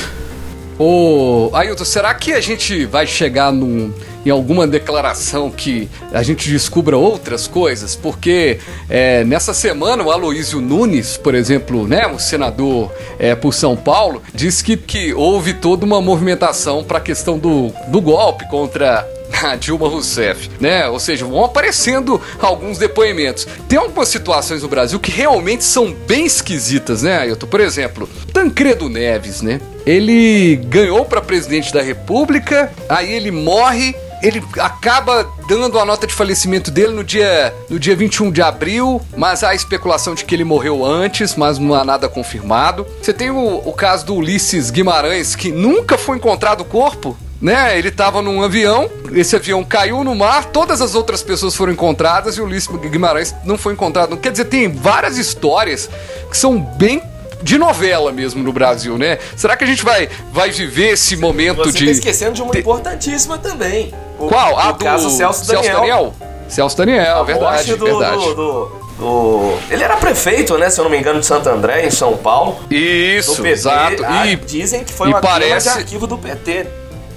[0.79, 3.93] Ô, Ailton, será que a gente vai chegar num,
[4.25, 7.95] em alguma declaração que a gente descubra outras coisas?
[7.95, 8.59] Porque
[8.89, 14.21] é, nessa semana o Aloísio Nunes, por exemplo, né, o senador é, por São Paulo,
[14.33, 19.07] disse que, que houve toda uma movimentação para a questão do, do golpe contra
[19.43, 20.87] a Dilma Rousseff, né?
[20.87, 23.47] Ou seja, vão aparecendo alguns depoimentos.
[23.67, 27.47] Tem algumas situações no Brasil que realmente são bem esquisitas, né, Ailton?
[27.47, 29.59] Por exemplo, Tancredo Neves, né?
[29.85, 36.13] Ele ganhou para presidente da República, aí ele morre, ele acaba dando a nota de
[36.13, 40.33] falecimento dele no dia, no dia 21 de abril, mas há a especulação de que
[40.33, 42.87] ele morreu antes, mas não há nada confirmado.
[43.01, 47.77] Você tem o, o caso do Ulisses Guimarães, que nunca foi encontrado o corpo, né?
[47.77, 52.37] Ele tava num avião, esse avião caiu no mar, todas as outras pessoas foram encontradas
[52.37, 54.15] e o Ulisses Guimarães não foi encontrado.
[54.15, 55.89] Quer dizer, tem várias histórias
[56.31, 57.01] que são bem
[57.43, 59.19] de novela mesmo no Brasil, né?
[59.35, 61.85] Será que a gente vai, vai viver esse momento Você de.
[61.85, 63.93] tá esquecendo de uma importantíssima também.
[64.17, 64.53] O, Qual?
[64.53, 66.13] O A do caso Celso Daniel.
[66.47, 68.17] Celso Daniel, A verdade, do, verdade.
[68.17, 70.69] do- do- do- Ele era prefeito, né?
[70.69, 72.59] Se eu não me engano, de Santo André, em São Paulo.
[72.69, 73.49] Isso, do PT.
[73.49, 74.03] exato.
[74.05, 76.67] Ah, E dizem que foi e uma parece- de arquivo do PT.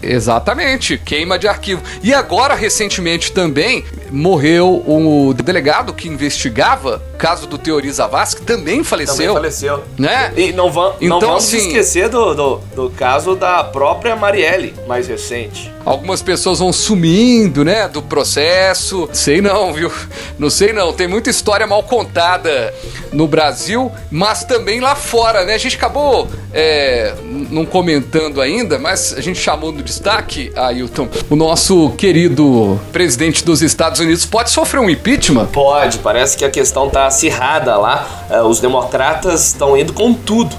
[0.03, 1.83] Exatamente, queima de arquivo.
[2.03, 8.83] E agora, recentemente também, morreu o delegado que investigava o caso do Teori Zavascki, também
[8.85, 9.17] faleceu.
[9.17, 9.85] Também faleceu.
[9.99, 10.33] Né?
[10.37, 15.09] E não, não Então, vamos assim- esquecer do, do, do caso da própria Marielle, mais
[15.09, 15.73] recente.
[15.87, 19.09] Algumas pessoas vão sumindo, né, do processo.
[19.13, 19.91] Sei não, viu?
[20.37, 20.93] Não sei não.
[20.93, 22.75] Tem muita história mal contada
[23.13, 25.55] no Brasil, mas também lá fora, né?
[25.55, 31.37] A gente acabou é, não comentando ainda, mas a gente chamou no destaque, Ailton, o
[31.37, 35.47] nosso querido presidente dos Estados Unidos pode sofrer um impeachment?
[35.47, 38.27] Pode, parece que a questão tá acirrada lá.
[38.29, 40.57] eh, os democratas estão indo com tudo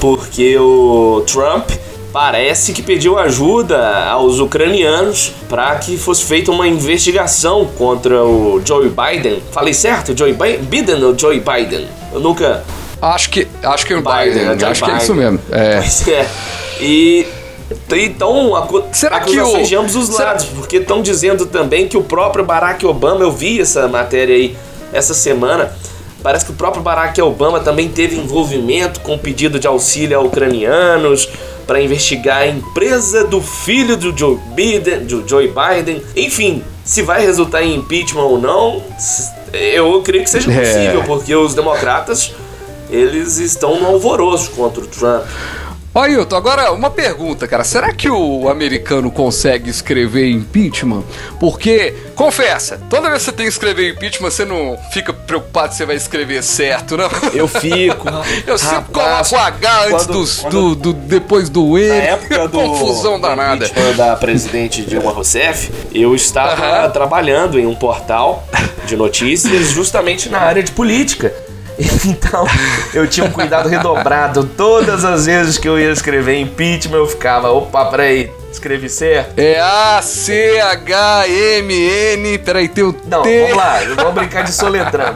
[0.00, 1.70] porque o Trump
[2.20, 8.88] parece que pediu ajuda aos ucranianos para que fosse feita uma investigação contra o Joe
[8.88, 9.42] Biden.
[9.52, 10.16] Falei certo?
[10.16, 11.86] Joe Bi- Biden ou Joe Biden?
[12.14, 12.64] Eu nunca.
[13.02, 15.02] Acho que, acho que é o Biden, Biden, acho que é Biden.
[15.04, 15.40] isso mesmo.
[15.52, 15.76] É.
[15.76, 16.26] Pois é.
[16.80, 17.26] E.
[17.92, 21.98] Então, acu Será que o- de ambos os será- lados, porque estão dizendo também que
[21.98, 24.56] o próprio Barack Obama, eu vi essa matéria aí
[24.90, 25.70] essa semana,
[26.26, 30.20] parece que o próprio Barack Obama também teve envolvimento com o pedido de auxílio a
[30.20, 31.28] ucranianos
[31.68, 36.02] para investigar a empresa do filho do Joe Biden, do Joe Biden.
[36.16, 38.82] Enfim, se vai resultar em impeachment ou não,
[39.52, 40.58] eu creio que seja É.
[40.58, 42.32] possível, porque os democratas
[42.90, 45.22] eles estão no alvoroço contra o Trump.
[45.96, 47.64] Ó, Ailton, agora uma pergunta, cara.
[47.64, 51.02] Será que o americano consegue escrever impeachment?
[51.40, 55.78] Porque, confessa, toda vez que você tem que escrever impeachment, você não fica preocupado se
[55.78, 57.08] você vai escrever certo, não?
[57.32, 58.06] Eu fico.
[58.46, 61.88] Eu sempre coloco H antes quando- dos, quando- do, do- depois do E.
[61.88, 63.64] Na época do Confusão danada.
[63.64, 66.90] impeachment da presidente Dilma Rousseff, eu estava Aham.
[66.90, 68.46] trabalhando em um portal
[68.84, 71.32] de notícias justamente na área de política.
[72.06, 72.46] Então,
[72.94, 74.44] eu tinha um cuidado redobrado.
[74.56, 79.38] Todas as vezes que eu ia escrever impeachment, eu ficava, opa, peraí, escrevi certo?
[79.38, 80.38] É A-C-H-M-N.
[82.38, 83.40] Peraí, tem o Não, T.
[83.42, 85.14] vamos lá, vamos brincar de soletrando.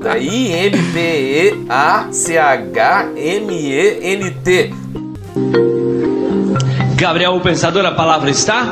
[0.00, 0.52] Daí,
[3.48, 4.74] M-P-E-A-C-H-M-E-N-T.
[6.96, 8.66] Gabriel, o pensador, a palavra está?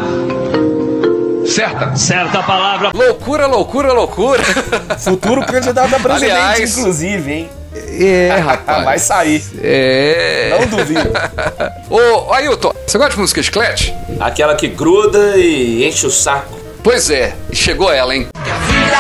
[1.47, 1.95] Certa.
[1.97, 2.91] Certa a palavra.
[2.95, 4.43] Loucura, loucura, loucura.
[4.99, 7.51] Futuro candidato a presidente, Aliás- inclusive, hein?
[7.99, 8.85] É, rapaz.
[8.85, 9.43] Vai sair.
[9.63, 10.57] É.
[10.59, 11.11] Não duvido.
[11.91, 13.95] Ô, Ailton, você gosta de música chiclete?
[14.19, 16.59] Aquela que gruda e enche o saco.
[16.83, 18.29] Pois é, chegou ela, hein?
[18.45, 18.97] vida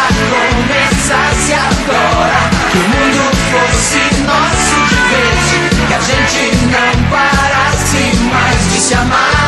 [0.66, 8.72] começasse agora Que o mundo fosse nosso de vez Que a gente não parasse mais
[8.72, 9.45] de se amar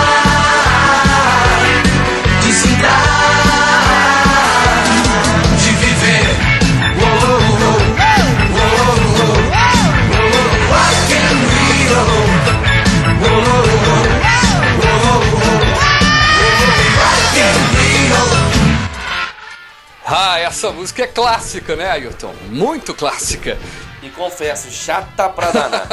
[20.11, 22.33] Ah, essa música é clássica, né, Ailton?
[22.51, 23.59] Muito clássica.
[24.03, 25.87] E confesso, chata pra danar.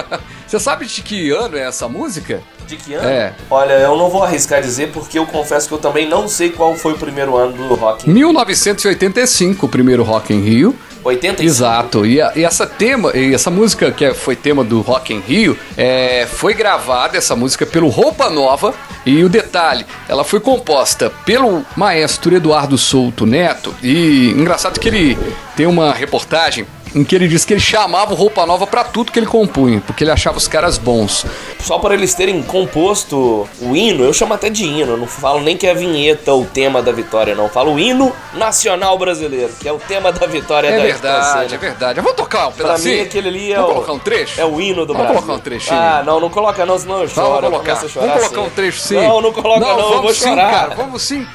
[0.48, 2.42] Você sabe de que ano é essa música?
[2.66, 3.06] De que ano?
[3.06, 3.34] É.
[3.50, 6.74] Olha, eu não vou arriscar dizer porque eu confesso que eu também não sei qual
[6.74, 8.08] foi o primeiro ano do rock.
[8.08, 10.74] 1985, o primeiro Rock in Rio.
[11.04, 11.42] 85.
[11.42, 12.06] Exato.
[12.06, 15.20] E, a- e essa tema, e essa música que é- foi tema do Rock in
[15.20, 18.74] Rio, é, foi gravada essa música pelo Roupa Nova.
[19.06, 23.74] E o detalhe, ela foi composta pelo maestro Eduardo Souto Neto.
[23.82, 25.18] E engraçado que ele
[25.56, 29.18] tem uma reportagem em que ele diz que ele chamava Roupa Nova pra tudo que
[29.18, 31.24] ele compunha, porque ele achava os caras bons.
[31.60, 35.40] Só para eles terem composto o hino, eu chamo até de hino, eu não falo
[35.40, 37.44] nem que é a vinheta ou o tema da vitória, não.
[37.44, 41.54] Eu falo o hino nacional brasileiro, que é o tema da vitória É da verdade,
[41.54, 41.98] é verdade.
[41.98, 42.96] Eu vou tocar um Pra pedacinho.
[42.96, 44.40] mim, aquele ali é Vamos o, colocar um trecho?
[44.40, 45.22] é o hino do Vamos Brasil.
[45.22, 45.78] colocar um trechinho.
[45.80, 47.26] Ah, não, não coloca não, senão eu choro.
[47.28, 47.88] Vamos eu colocar.
[47.88, 48.46] chorar Vamos colocar assim.
[48.46, 48.94] um trecho sim.
[48.96, 50.50] Não, não coloca não, eu vamos vou sim, chorar.
[50.50, 50.74] cara.
[50.74, 51.26] Vamos sim.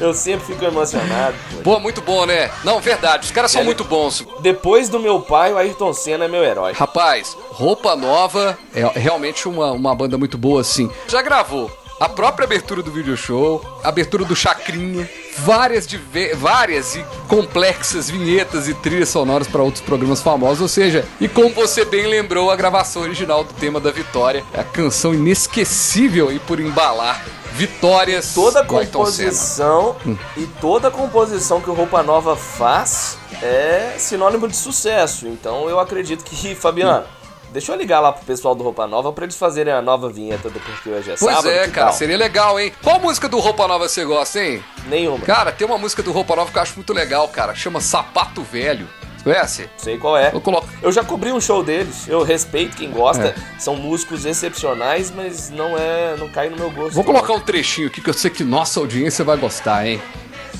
[0.00, 1.36] Eu sempre fico emocionado.
[1.56, 1.74] pô.
[1.74, 2.50] Pô, muito bom, né?
[2.64, 3.26] Não, verdade.
[3.26, 4.24] Os caras são muito bons.
[4.40, 6.72] Depois do meu pai, o Ayrton Senna é meu herói.
[6.72, 10.90] Rapaz, Roupa Nova é realmente uma, uma banda muito boa, assim.
[11.08, 15.08] Já gravou a própria abertura do video show, a abertura do Chacrinha,
[15.44, 15.86] várias,
[16.36, 20.60] várias e complexas vinhetas e trilhas sonoras para outros programas famosos.
[20.60, 24.60] Ou seja, e como você bem lembrou, a gravação original do tema da Vitória, é
[24.60, 29.96] a canção inesquecível aí por embalar vitórias Toda composição
[30.36, 35.26] e toda composição que o Roupa Nova faz é sinônimo de sucesso.
[35.26, 37.04] Então eu acredito que, Fabiano,
[37.52, 40.48] deixa eu ligar lá pro pessoal do Roupa Nova pra eles fazerem a nova vinheta
[40.50, 41.50] do Porque Hoje é Pois Sábado.
[41.50, 41.96] é, que cara, tal?
[41.96, 42.72] seria legal, hein?
[42.82, 44.62] Qual música do Roupa Nova você gosta, hein?
[44.86, 45.24] Nenhuma.
[45.24, 47.54] Cara, tem uma música do Roupa Nova que eu acho muito legal, cara.
[47.54, 48.88] Chama Sapato Velho.
[49.18, 49.70] Você conhece?
[49.76, 50.32] Sei qual é.
[50.80, 52.06] Eu já cobri um show deles.
[52.06, 53.28] Eu respeito quem gosta.
[53.28, 53.34] É.
[53.58, 56.94] São músicos excepcionais, mas não é, não cai no meu gosto.
[56.94, 60.00] Vou colocar um trechinho aqui que eu sei que nossa audiência vai gostar, hein?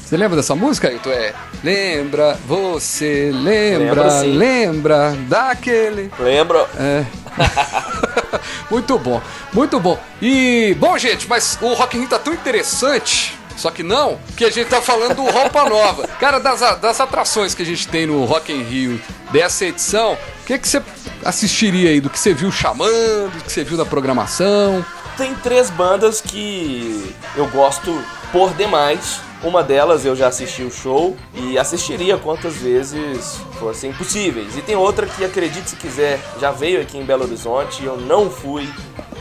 [0.09, 1.11] Você lembra dessa música, Ayrton?
[1.11, 1.35] É.
[1.63, 4.39] Lembra, você lembra, Lembro, sim.
[4.39, 6.11] lembra daquele.
[6.19, 6.67] Lembro.
[6.79, 7.05] É.
[8.71, 9.21] muito bom,
[9.53, 10.03] muito bom.
[10.23, 13.39] E, bom, gente, mas o Rock in Rio tá tão interessante.
[13.55, 16.09] Só que não, que a gente tá falando do Roupa Nova.
[16.19, 18.99] Cara, das, das atrações que a gente tem no Rock in Rio
[19.31, 20.81] dessa edição, o que, que você
[21.23, 22.01] assistiria aí?
[22.01, 24.83] Do que você viu chamando, do que você viu na programação?
[25.19, 28.03] Tem três bandas que eu gosto
[28.33, 29.28] por demais.
[29.43, 34.57] Uma delas eu já assisti o show e assistiria quantas vezes fossem possíveis.
[34.57, 37.97] E tem outra que, acredite se quiser, já veio aqui em Belo Horizonte e eu
[37.97, 38.69] não fui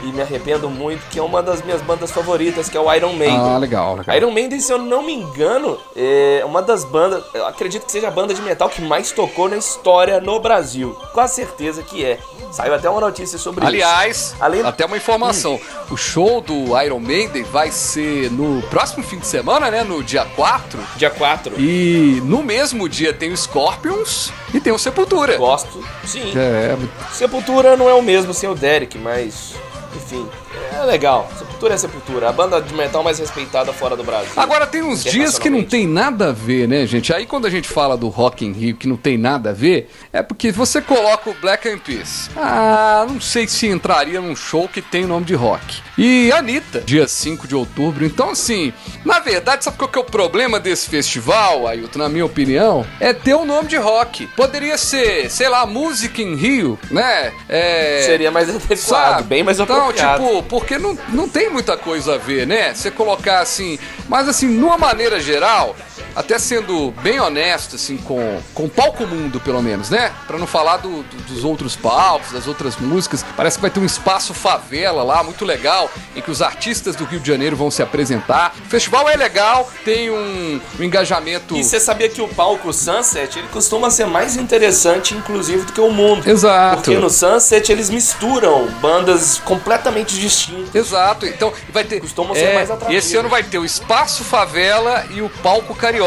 [0.04, 3.14] e me arrependo muito, que é uma das minhas bandas favoritas, que é o Iron
[3.14, 3.38] Maiden.
[3.38, 4.16] Ah, legal, legal.
[4.16, 8.08] Iron Maiden, se eu não me engano, é uma das bandas, eu acredito que seja
[8.08, 10.96] a banda de metal que mais tocou na história no Brasil.
[11.14, 12.20] Quase certeza que é.
[12.52, 14.36] Saiu até uma notícia sobre Aliás, isso.
[14.40, 15.60] Além até uma informação:
[15.92, 19.84] o show do Iron Maiden vai ser no próximo fim de semana, né?
[19.84, 20.80] No dia 4.
[20.96, 21.60] Dia 4.
[21.60, 25.38] E no mesmo dia tem o Scorpions e tem o Sepultura.
[25.38, 26.34] Gosto, sim.
[26.36, 26.78] É,
[27.12, 29.56] Sepultura não é o mesmo sem o Derek, mas
[29.96, 30.28] enfim,
[30.74, 31.30] é legal.
[31.38, 34.32] Sepultura é Sepultura, a banda de metal mais respeitada fora do Brasil.
[34.36, 37.12] Agora tem uns dias que não tem nada a ver, né, gente?
[37.14, 39.90] Aí quando a gente fala do Rock in Rio que não tem nada a ver,
[40.14, 42.30] é porque você coloca o Black Eyed Peas.
[42.36, 45.82] Ah, não sei se entraria num show que tem o nome de rock.
[45.98, 48.06] E Anitta, dia 5 de outubro.
[48.06, 48.72] Então, assim,
[49.04, 52.86] na verdade, sabe qual que é o problema desse festival, Ailton, na minha opinião?
[53.00, 54.28] É ter o nome de rock.
[54.36, 57.32] Poderia ser, sei lá, Música em Rio, né?
[57.50, 58.04] É...
[58.06, 59.24] Seria mais adequado, Sabe?
[59.24, 60.24] bem mais Então, apropriado.
[60.24, 62.74] tipo, porque não, não tem muita coisa a ver, né?
[62.74, 63.78] Você colocar assim.
[64.08, 65.76] Mas assim, numa maneira geral,
[66.18, 70.12] até sendo bem honesto, assim, com, com o palco mundo, pelo menos, né?
[70.26, 73.24] Pra não falar do- do- dos outros palcos, das outras músicas.
[73.36, 77.06] Parece que vai ter um espaço favela lá, muito legal, em que os artistas do
[77.06, 78.54] Rio de Janeiro vão se apresentar.
[78.66, 81.56] O festival é legal, tem um, um engajamento.
[81.56, 85.82] E você sabia que o palco Sunset, ele costuma ser mais interessante, inclusive, do que
[85.82, 86.28] o mundo.
[86.28, 86.78] Exato.
[86.78, 90.74] Porque no Sunset eles misturam bandas completamente distintas.
[90.74, 92.00] Exato, então vai ter.
[92.00, 93.06] Costumam ser mais E atrativos.
[93.06, 96.07] esse ano vai ter o Espaço Favela e o Palco Carioca.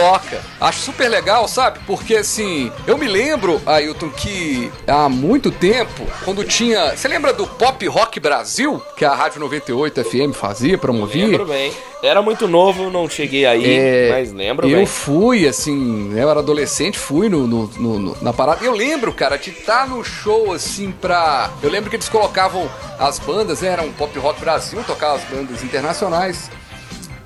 [0.60, 1.78] Acho super legal, sabe?
[1.86, 6.96] Porque assim, eu me lembro, Ailton, que há muito tempo, quando tinha.
[6.96, 8.82] Você lembra do Pop Rock Brasil?
[8.96, 11.26] Que a Rádio 98 FM fazia, promovia?
[11.26, 11.72] Lembro bem.
[12.02, 14.86] Era muito novo, não cheguei aí, É, mas lembro eu bem.
[14.86, 17.66] fui, assim, eu era adolescente, fui no, no-
[17.98, 18.64] no- na parada.
[18.64, 21.50] Eu lembro, cara, de estar no show, assim, pra.
[21.62, 25.24] Eu lembro que eles colocavam as bandas, né, era um pop rock Brasil, tocava as
[25.24, 26.50] bandas internacionais.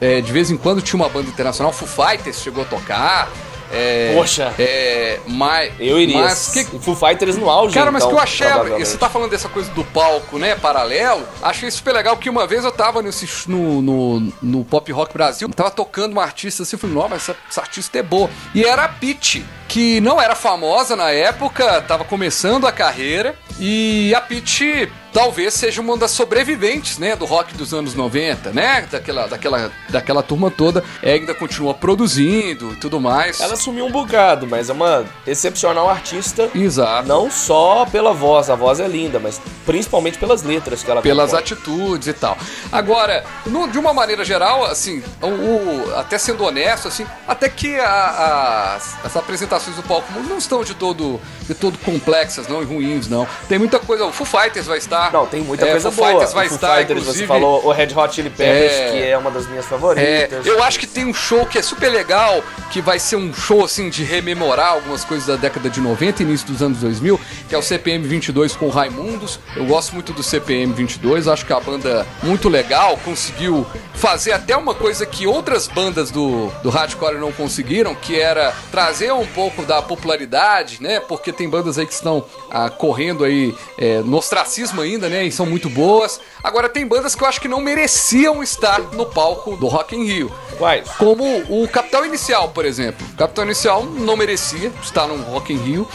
[0.05, 3.31] É, de vez em quando tinha uma banda internacional, Foo Fighters chegou a tocar.
[3.73, 4.55] É, Poxa.
[4.59, 6.21] É, mas, Eu iria.
[6.21, 8.47] Mas que, Foo Fighters no auge, Cara, mas então, que eu achei.
[8.85, 10.57] Você tá falando dessa coisa do palco, né?
[10.57, 11.27] Paralelo.
[11.43, 15.49] Achei super legal que uma vez eu tava nesse, no, no, no Pop Rock Brasil,
[15.49, 18.29] tava tocando uma artista assim, eu falei, mas essa, essa artista é boa.
[18.55, 23.35] E era a Pitty, que não era famosa na época, tava começando a carreira.
[23.59, 28.85] E a Pitty talvez seja uma das sobreviventes, né, do rock dos anos 90, né?
[28.91, 30.83] Daquela, daquela, daquela turma toda.
[31.01, 33.41] É, ainda continua produzindo e tudo mais.
[33.41, 36.51] Ela sumiu um bocado, mas é uma excepcional artista.
[36.53, 37.07] Exato.
[37.07, 41.31] Não só pela voz, a voz é linda, mas principalmente pelas letras que ela pelas
[41.31, 41.39] compõe.
[41.43, 42.37] atitudes e tal.
[42.73, 47.79] Agora, no- de uma maneira geral, assim, o, o- até sendo honesto, assim, até que
[47.79, 49.17] a- as, as
[49.55, 53.27] apresentações do palco não estão de todo, de todo complexas, não, e ruins, não.
[53.49, 54.05] Tem muita coisa.
[54.07, 55.13] O Foo Fighters vai estar.
[55.13, 56.09] Não, tem muita é, coisa Foo boa.
[56.11, 57.27] Fighters vai O Foo estar, Fighters, inclusive.
[57.27, 58.91] você falou o Red Hot Chili Peppers, É.
[58.93, 60.47] que é uma das minhas É, favoritas.
[60.47, 63.65] eu acho que tem um show que é super legal, que vai ser um show
[63.65, 67.55] assim de rememorar algumas coisas da década de 90 e início dos anos 2000, que
[67.55, 69.39] é o CPM 22 com o Raimundos.
[69.57, 74.33] Eu gosto muito do CPM 22, acho que é uma banda muito legal, conseguiu fazer
[74.33, 79.27] até uma coisa que outras bandas do, do hardcore não conseguiram, que era trazer um
[79.27, 81.01] pouco da popularidade, né?
[81.01, 85.25] Porque tem bandas aí que estão ah, correndo aí é, no ostracismo ainda, né?
[85.25, 86.21] E são muito boas.
[86.43, 90.05] Agora tem bandas que eu acho que não mereciam estar no palco do Rock in
[90.05, 90.33] Rio.
[90.59, 90.89] Quais?
[90.91, 93.07] Como o Capital Inicial, por exemplo.
[93.13, 95.89] O Capital Inicial não merecia estar no Rock in Rio.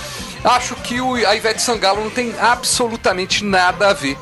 [0.43, 4.18] Acho que o, a Ivete Sangalo não tem absolutamente nada a ver.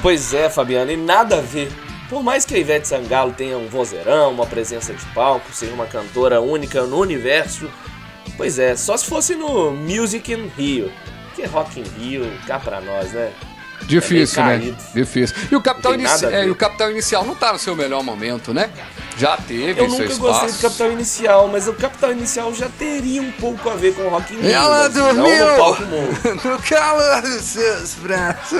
[0.00, 1.70] Pois é, Fabiano, e nada a ver.
[2.12, 5.86] Por mais que a Ivete Sangalo tenha um vozeirão, uma presença de palco, seja uma
[5.86, 7.70] cantora única no universo,
[8.36, 10.92] pois é, só se fosse no Music in Rio.
[11.34, 13.30] Que Rock in Rio, cá pra nós, né?
[13.84, 14.74] Difícil, É né?
[14.94, 15.34] Difícil.
[15.50, 18.70] E o Capital, Inici- é, o Capital Inicial não tá no seu melhor momento, né?
[19.18, 23.32] Já teve Eu nunca gostei do Capital Inicial, mas o Capital Inicial já teria um
[23.32, 24.52] pouco a ver com o Rock in Rio.
[24.52, 26.18] Ela mas dormiu no palco mundo.
[26.44, 28.58] no calor dos seus braços.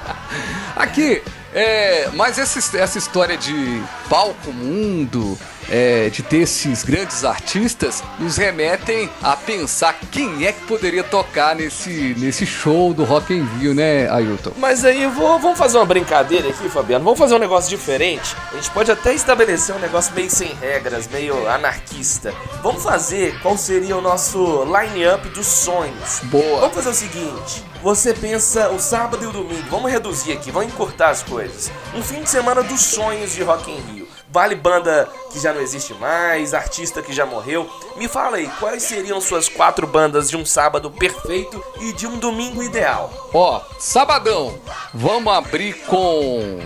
[0.76, 1.22] Aqui,
[1.54, 5.38] é, mas essa, essa história de palco mundo,
[5.70, 11.54] é, de ter esses grandes artistas nos remetem a pensar quem é que poderia tocar
[11.54, 14.52] nesse, nesse show do Rock in Rio, né, Ailton?
[14.56, 17.04] Mas aí eu vou, vamos fazer uma brincadeira aqui, Fabiano.
[17.04, 18.36] Vamos fazer um negócio diferente.
[18.52, 22.34] A gente pode até estabelecer um negócio meio sem regras, meio anarquista.
[22.62, 26.20] Vamos fazer qual seria o nosso line-up dos sonhos.
[26.24, 26.60] Boa.
[26.60, 29.68] Vamos fazer o seguinte: você pensa o sábado e o domingo.
[29.70, 31.70] Vamos reduzir aqui, vamos encurtar as coisas.
[31.94, 33.99] Um fim de semana dos sonhos de Rock in Rio.
[34.32, 37.68] Vale banda que já não existe mais, artista que já morreu.
[37.96, 42.16] Me fala aí, quais seriam suas quatro bandas de um sábado perfeito e de um
[42.16, 43.10] domingo ideal?
[43.34, 44.56] Ó, sabadão,
[44.94, 46.60] vamos abrir com.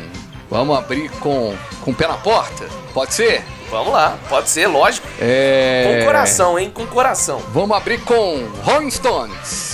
[0.50, 1.56] Vamos abrir com.
[1.82, 2.68] com o pé na porta?
[2.92, 3.42] Pode ser?
[3.70, 5.06] Vamos lá, pode ser, lógico.
[5.18, 5.98] É.
[5.98, 6.70] Com coração, hein?
[6.70, 7.38] Com coração.
[7.52, 9.73] Vamos abrir com Rolling Stones.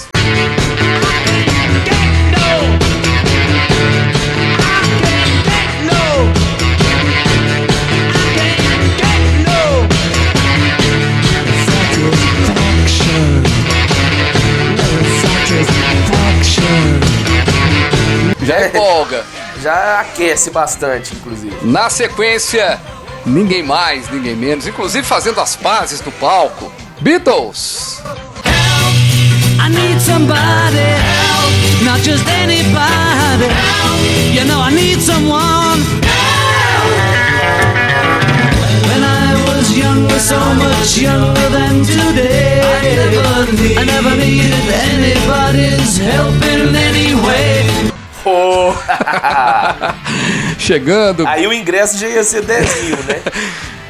[18.50, 19.24] Já empolga.
[19.62, 21.54] Já aquece bastante, inclusive.
[21.62, 22.80] Na sequência,
[23.24, 26.72] ninguém mais, ninguém menos, inclusive fazendo as pazes no palco.
[27.00, 28.02] Beatles.
[28.44, 34.00] I need somebody help, not just anybody help.
[34.34, 36.90] You know I need someone help.
[38.88, 42.60] When I was younger, so much younger than today,
[43.76, 44.54] I never, needed
[44.90, 47.89] anybody's help in any way.
[48.24, 48.72] Oh.
[50.58, 51.26] Chegando.
[51.26, 53.20] Aí o ingresso já ia ser 10 mil, né?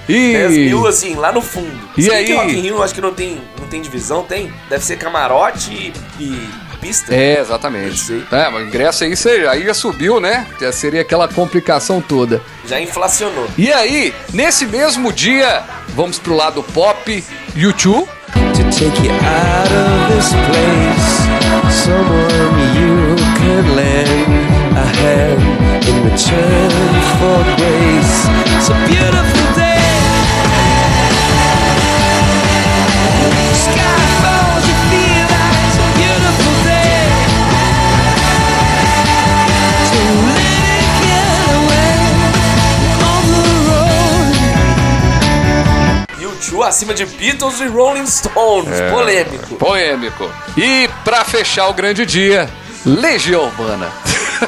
[0.09, 1.71] E 10 mil, assim, lá no fundo.
[1.97, 2.25] E Se bem aí?
[2.25, 4.53] que Rock in Rio, acho que não tem, não tem divisão, tem?
[4.69, 6.49] Deve ser camarote e, e
[6.81, 7.15] pista.
[7.15, 7.97] É, exatamente.
[7.97, 8.25] Sei.
[8.33, 10.49] É, mas o ingresso aí, você- aí já subiu, né?
[10.61, 12.43] Já seria aquela complicação toda.
[12.67, 13.47] Já inflacionou.
[13.57, 17.25] E aí, nesse mesmo dia, vamos pro lado pop,
[17.55, 18.09] YouTube.
[18.35, 21.31] to take you out of this place.
[21.85, 24.11] Someone you could lend
[24.77, 25.41] a hand
[25.89, 26.71] in return
[27.19, 28.17] for grace.
[28.57, 29.81] It's a beautiful day.
[33.65, 37.01] Sky falls, you feel like it's a beautiful day.
[39.89, 41.97] So let it get away
[43.09, 44.37] on the road.
[46.21, 46.23] E
[46.55, 48.79] o acima de Beatles e Rolling Stones.
[48.79, 48.91] É.
[48.91, 49.57] Polêmico.
[49.57, 50.31] Polêmico.
[50.59, 52.51] E pra fechar o grande dia,
[52.87, 53.89] Legião Urbana.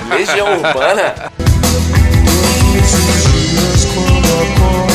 [0.09, 1.15] Legião Urbana.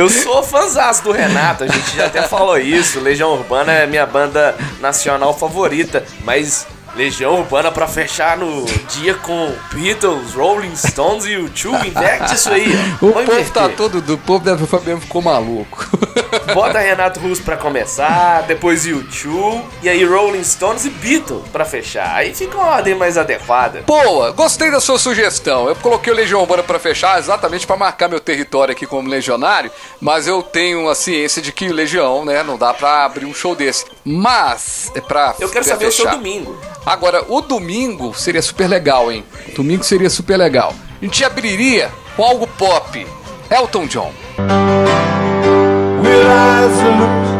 [0.00, 2.98] eu sou fãzaço do Renato, a gente já até falou isso.
[3.00, 6.66] Legião Urbana é minha banda nacional favorita, mas
[6.96, 12.50] Legião Urbana pra fechar no dia com Beatles, Rolling Stones e o Chu, inverte isso
[12.50, 12.66] aí.
[13.00, 13.52] O Vamos povo inverter.
[13.52, 15.88] tá todo, do povo da Fabiano ficou maluco.
[16.54, 22.14] Bota Renato Russo pra começar, depois U2, e aí Rolling Stones e Beatles pra fechar.
[22.16, 23.82] Aí fica uma ordem mais adequada.
[23.86, 25.68] Boa, gostei da sua sugestão.
[25.68, 29.70] Eu coloquei o Legião Urbana pra fechar exatamente pra marcar meu território aqui como legionário,
[30.00, 33.34] mas eu tenho a ciência de que o Legião, né, não dá pra abrir um
[33.34, 33.86] show desse.
[34.04, 36.16] Mas é pra Eu quero pra saber o seu fechar.
[36.16, 36.56] domingo.
[36.84, 39.24] Agora, o domingo seria super legal, hein?
[39.54, 40.74] Domingo seria super legal.
[41.00, 43.06] A gente abriria com algo pop.
[43.50, 44.12] Elton John.
[46.02, 47.30] Will eyes look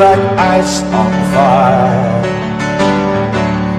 [0.00, 2.22] like ice on fire?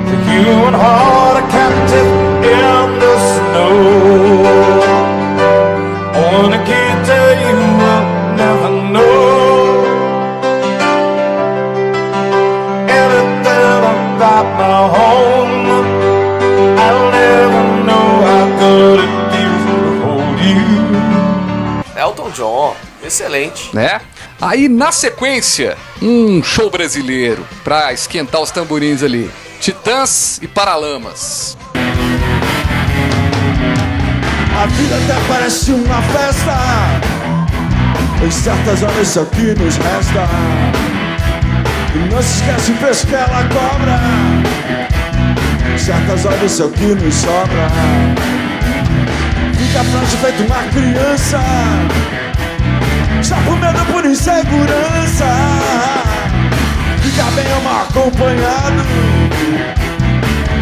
[0.06, 2.10] The human heart a captive
[2.44, 4.95] in the snow.
[22.36, 23.74] John, excelente.
[23.74, 24.02] né?
[24.42, 29.32] Aí na sequência, um show brasileiro pra esquentar os tamborins ali.
[29.62, 31.58] Titãs e Paralamas.
[34.62, 36.56] A vida até parece uma festa
[38.26, 40.28] Em certas horas isso aqui nos resta
[41.94, 44.00] E não se esquece o preço que ela cobra
[45.74, 47.68] Em certas horas isso aqui nos sobra
[49.76, 51.40] Fica frágil feito uma criança
[53.22, 55.26] Já por medo por insegurança
[57.02, 58.84] Ficar bem ou mal acompanhado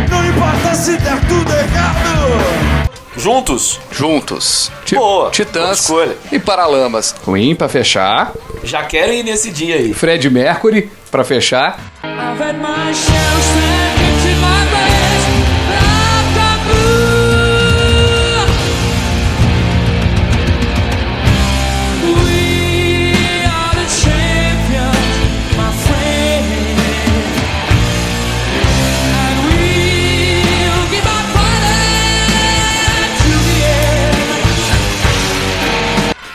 [0.10, 3.80] Não importa se der tudo errado Juntos?
[3.92, 4.72] Juntos.
[4.84, 6.18] Ti- Boa, boa Titãs escolha.
[6.32, 7.14] e Paralamas.
[7.24, 8.32] Queen pra fechar.
[8.64, 9.94] Já quero ir nesse dia aí.
[9.94, 11.78] Fred Mercury pra fechar.
[12.04, 12.92] I've had my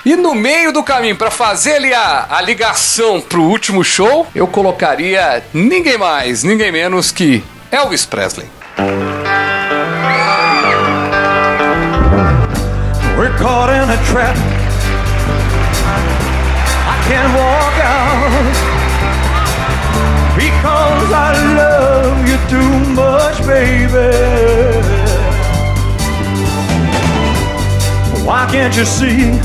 [0.08, 4.46] E no meio do caminho, pra fazer ali a, a ligação pro último show, eu
[4.46, 8.48] colocaria ninguém mais, ninguém menos que Elvis Presley.
[13.18, 14.34] We're caught in a trap.
[16.86, 18.32] I can't walk out
[20.34, 24.08] because I love you too much, baby.
[28.24, 29.38] Why can't you see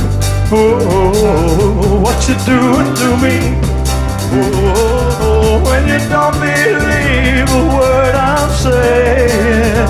[0.55, 3.35] oh, what you're doing to me?
[4.35, 9.87] Oh, when you don't believe a word I'm saying.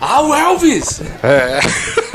[0.00, 1.02] Ah, Elvis!
[1.22, 2.07] É.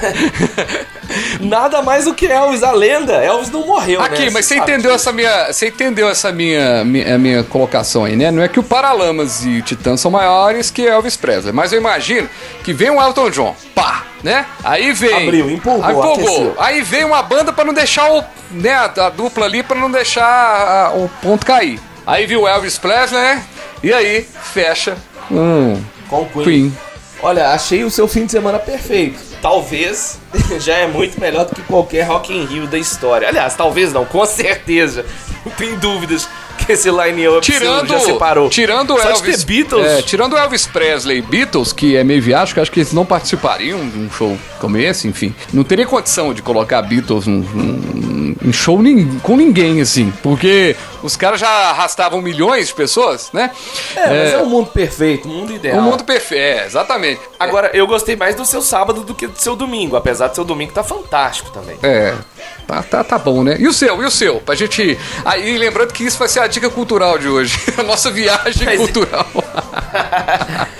[1.40, 3.14] Nada mais do que Elvis, a lenda.
[3.14, 4.30] Elvis não morreu, Aqui, né?
[4.32, 5.52] mas você entendeu essa minha.
[5.52, 8.30] Você entendeu essa minha, minha, minha colocação aí, né?
[8.30, 11.78] Não é que o Paralamas e o Titã são maiores que Elvis Presley, mas eu
[11.80, 12.28] imagino
[12.62, 14.46] que vem um Elton John, pá, né?
[14.62, 15.12] Aí vem.
[15.28, 16.54] Abriu, empolgou, aí, aqueceu.
[16.58, 18.22] Aí vem uma banda pra não deixar o.
[18.52, 21.80] né, a, a dupla ali pra não deixar a- o ponto cair.
[22.06, 23.42] Aí viu o Elvis Presley, né?
[23.82, 24.96] E aí fecha
[25.30, 26.44] um Com o Queen.
[26.44, 26.78] Queen.
[27.22, 29.18] Olha, achei o seu fim de semana perfeito.
[29.42, 30.18] Talvez
[30.60, 33.28] já é muito melhor do que qualquer Rock in Rio da história.
[33.28, 35.04] Aliás, talvez não, com certeza.
[35.42, 36.28] Não tem dúvidas
[36.66, 38.48] que esse line-up Tirando, já separou.
[38.48, 39.86] tirando o Só de Elvis, Beatles.
[39.86, 43.88] é, tirando Elvis Presley e Beatles, que é meio viático, acho que eles não participariam
[43.88, 45.34] de um show como esse, enfim.
[45.52, 50.76] Não teria condição de colocar Beatles num, num- em show nin- com ninguém, assim, porque
[51.02, 53.50] os caras já arrastavam milhões de pessoas, né?
[53.96, 55.78] É, mas é um mundo perfeito, um mundo ideal.
[55.78, 57.20] o mundo perfeito, é, exatamente.
[57.38, 60.44] Agora, eu gostei mais do seu sábado do que do seu domingo, apesar do seu
[60.44, 61.76] domingo tá fantástico também.
[61.82, 62.14] É,
[62.66, 63.56] tá, tá, tá bom, né?
[63.58, 64.36] E o seu, e o seu?
[64.40, 64.98] Pra gente.
[65.24, 67.58] Aí, lembrando que isso vai ser a dica cultural de hoje.
[67.78, 69.26] A nossa viagem Mas- cultural.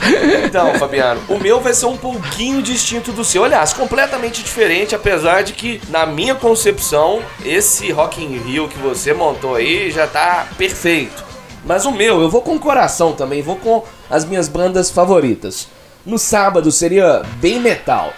[0.45, 3.45] Então, Fabiano, o meu vai ser um pouquinho distinto do seu.
[3.45, 9.13] Aliás, completamente diferente, apesar de que, na minha concepção, esse Rock in Rio que você
[9.13, 11.23] montou aí já tá perfeito.
[11.65, 15.69] Mas o meu, eu vou com o coração também, vou com as minhas bandas favoritas.
[16.05, 18.13] No sábado seria bem metal.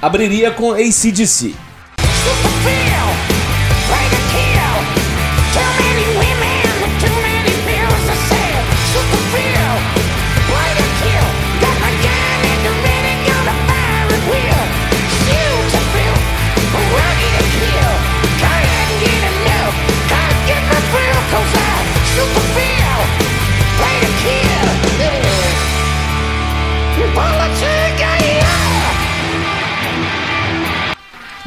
[0.00, 1.54] Abriria com ACDC.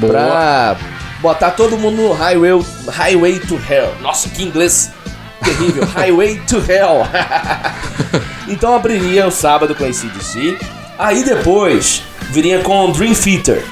[0.08, 0.78] Pra
[1.20, 2.51] botar todo mundo no highway,
[2.89, 3.95] highway to Hell.
[4.01, 4.91] Nossa, que inglês
[5.43, 5.86] terrível.
[5.95, 7.08] highway to Hell.
[8.47, 10.58] então abriria o sábado com ACDC.
[10.97, 13.64] Aí depois viria com Dream Theater.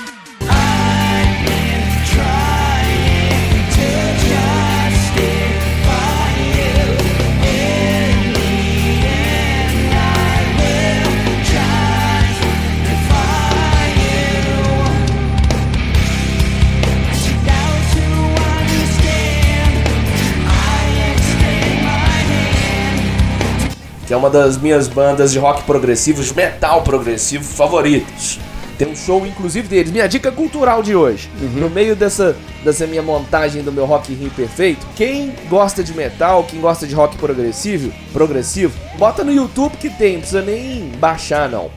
[24.12, 28.42] Que é uma das minhas bandas de rock progressivo, de metal progressivo favoritos.
[28.78, 29.90] Tem um show, inclusive, deles.
[29.90, 31.30] Minha dica cultural de hoje.
[31.56, 36.44] No meio dessa, dessa minha montagem do meu Rock Rio perfeito, quem gosta de metal,
[36.44, 41.48] quem gosta de rock progressivo, progressivo, bota no YouTube que tem, não precisa nem baixar,
[41.48, 41.72] não.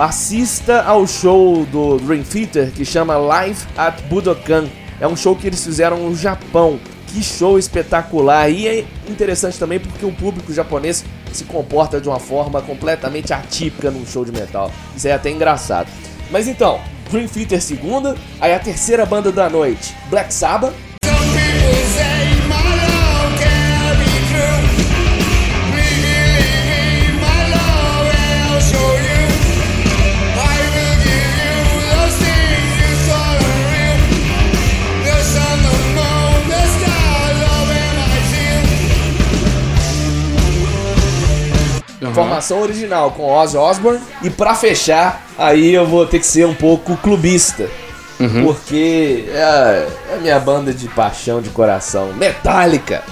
[0.00, 4.64] Assista ao show do Dream Theater, que chama Live at Budokan.
[4.98, 6.80] É um show que eles fizeram no Japão.
[7.08, 8.50] Que show espetacular!
[8.50, 11.04] E é interessante também porque o público japonês
[11.36, 14.70] se comporta de uma forma completamente atípica num show de metal.
[14.96, 15.88] Isso é até engraçado.
[16.30, 16.80] Mas então,
[17.10, 20.74] Dream Theater segunda, aí a terceira banda da noite, Black Sabbath.
[42.22, 44.00] Formação original com Ozzy Osbourne.
[44.22, 47.68] E pra fechar, aí eu vou ter que ser um pouco clubista.
[48.42, 52.12] Porque é a, é a minha banda de paixão, de coração.
[52.14, 53.02] Metallica.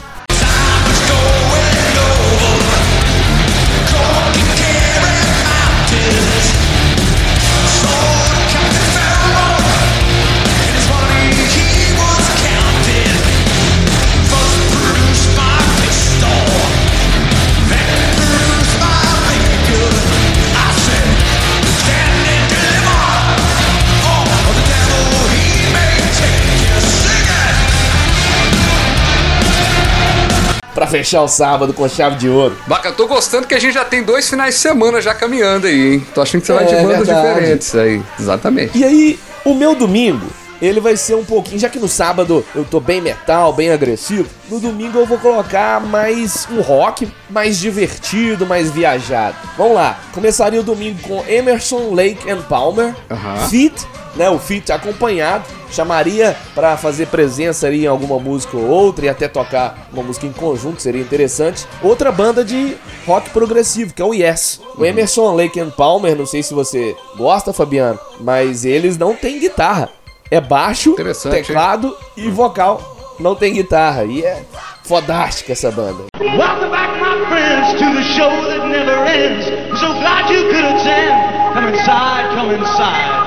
[30.74, 32.56] Pra fechar o sábado com chave de ouro.
[32.66, 35.94] Bacana, tô gostando que a gente já tem dois finais de semana já caminhando aí,
[35.94, 36.06] hein?
[36.14, 37.34] Tô achando que você vai de É, bandas verdade.
[37.34, 38.02] diferentes aí.
[38.18, 38.76] Exatamente.
[38.76, 40.26] E aí, o meu domingo,
[40.60, 41.60] ele vai ser um pouquinho.
[41.60, 45.80] Já que no sábado eu tô bem metal, bem agressivo, no domingo eu vou colocar
[45.80, 49.36] mais um rock mais divertido, mais viajado.
[49.56, 53.48] Vamos lá, começaria o domingo com Emerson, Lake and Palmer, Aham.
[53.48, 54.30] Feat, né?
[54.30, 55.44] O Feat acompanhado.
[55.70, 60.26] Chamaria pra fazer presença ali em alguma música ou outra e até tocar uma música
[60.26, 61.66] em conjunto, seria interessante.
[61.82, 64.60] Outra banda de rock progressivo, que é o Yes.
[64.78, 69.40] O Emerson, Lake and Palmer, não sei se você gosta, Fabiano, mas eles não têm
[69.40, 69.88] guitarra.
[70.30, 70.94] É baixo,
[71.30, 72.80] teclado e vocal.
[73.18, 74.04] Não tem guitarra.
[74.04, 74.42] E é
[74.84, 76.04] fodástica essa banda.
[76.20, 79.46] Welcome back, my friends, to the show that never ends.
[79.46, 81.54] I'm so glad you could attend.
[81.54, 83.23] Come inside, come inside.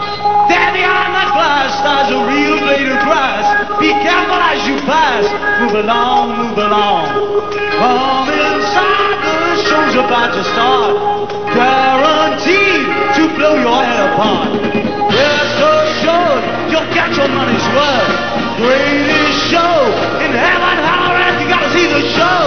[0.78, 3.46] Behind that glass lies a real blade of grass.
[3.82, 5.26] Be careful as you pass.
[5.58, 7.10] Move along, move along.
[7.82, 10.94] Come inside, the show's about to start.
[11.58, 12.86] Guaranteed
[13.18, 14.54] to blow your head apart.
[15.10, 18.14] Rest assured, you'll get your money's worth.
[18.62, 19.82] Greatest show
[20.22, 22.42] in heaven, how earth, you gotta see the show.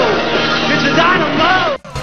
[0.71, 1.30] It's a dynamo.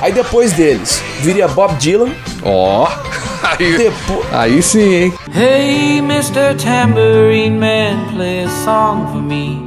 [0.02, 2.12] Aí depois deles, viria Bob Dylan.
[2.44, 2.88] Ó,
[3.44, 5.14] aí, Depo- aí sim, hein?
[5.34, 6.56] Hey, Mr.
[6.56, 9.66] Tambourine Man, play a song for me.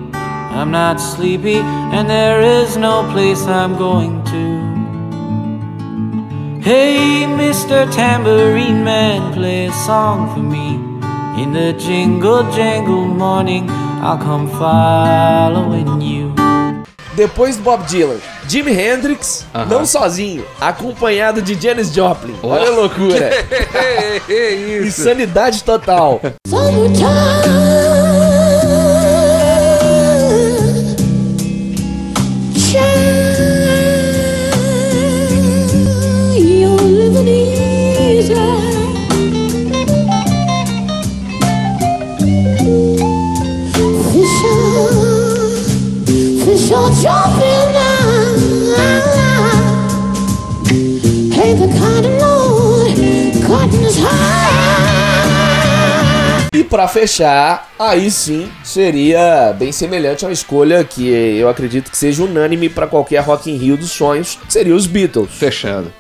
[0.55, 1.59] I'm not sleepy,
[1.93, 4.61] and there is no place I'm going to.
[6.63, 7.91] Hey, Mr.
[7.91, 10.79] Tambourine Man, play a song for me.
[11.43, 13.67] In the jingle jangle morning,
[14.03, 16.40] I'll come following you.
[17.15, 18.17] Depois do Bob Dylan,
[18.49, 19.67] Jimi Hendrix, Aham.
[19.67, 22.37] não sozinho, acompanhado de Janis Joplin.
[22.43, 23.31] Olha a loucura.
[24.29, 25.01] É isso.
[25.01, 26.21] Insanidade total.
[56.91, 62.69] Fechar, aí sim seria bem semelhante a uma escolha que eu acredito que seja unânime
[62.69, 65.31] pra qualquer Rock in Rio dos sonhos, seria os Beatles.
[65.31, 65.93] Fechando.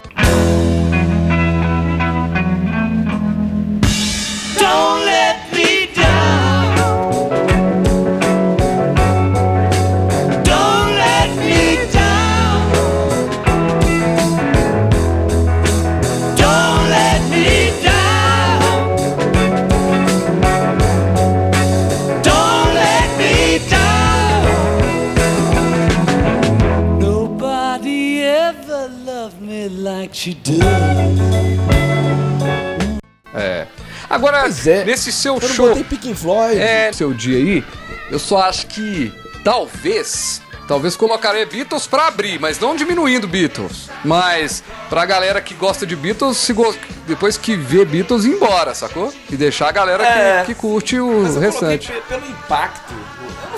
[34.62, 34.84] Pois é.
[34.84, 35.68] nesse seu Eu show.
[35.68, 36.58] botei Pink Floyd.
[36.60, 37.64] É, seu dia aí,
[38.10, 43.88] eu só acho que talvez, talvez colocaria Beatles pra abrir, mas não diminuindo Beatles.
[44.04, 46.74] Mas pra galera que gosta de Beatles, se go-
[47.06, 49.12] depois que vê Beatles, ir embora, sacou?
[49.30, 50.42] E deixar a galera que- É.
[50.46, 51.92] que, curte o Mas eu restante.
[52.08, 52.94] pelo impacto.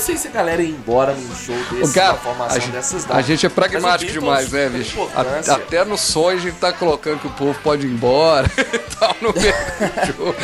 [0.03, 3.07] Sei se a galera ia embora num show desse, cara, uma formação a gente, dessas,
[3.07, 3.17] não.
[3.17, 5.09] a gente é pragmático Beatles demais, né, bicho?
[5.15, 8.79] A- até no sonho a gente tá colocando que o povo pode ir embora e
[8.97, 10.35] tal no meio do show.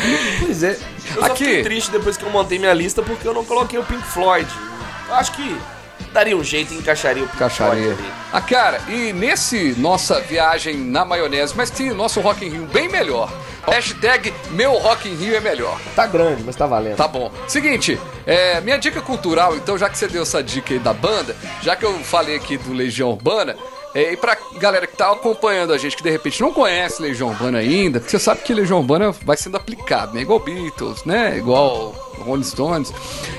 [0.45, 0.77] Pois é.
[1.15, 1.43] Eu só Aqui.
[1.45, 4.47] fiquei triste depois que eu montei minha lista porque eu não coloquei o Pink Floyd.
[5.09, 5.57] Eu acho que
[6.13, 7.95] daria um jeito e encaixaria o Pink Caixaria.
[7.95, 8.13] Floyd ali.
[8.31, 12.65] Ah, cara, e nesse nossa viagem na maionese, mas tem o nosso Rock in Rio
[12.65, 13.31] bem melhor.
[13.67, 15.79] Hashtag meu Rock in Rio é melhor.
[15.95, 16.95] Tá grande, mas tá valendo.
[16.95, 17.31] Tá bom.
[17.47, 21.35] Seguinte, é, minha dica cultural, então, já que você deu essa dica aí da banda,
[21.61, 23.55] já que eu falei aqui do Legião Urbana,
[23.93, 27.29] é, e pra galera que tá acompanhando a gente, que de repente não conhece Legião
[27.29, 30.21] Urbana ainda, porque você sabe que Legião Urbana vai sendo aplicado, né?
[30.21, 31.37] Igual Beatles, né?
[31.37, 32.91] Igual Rolling Stones.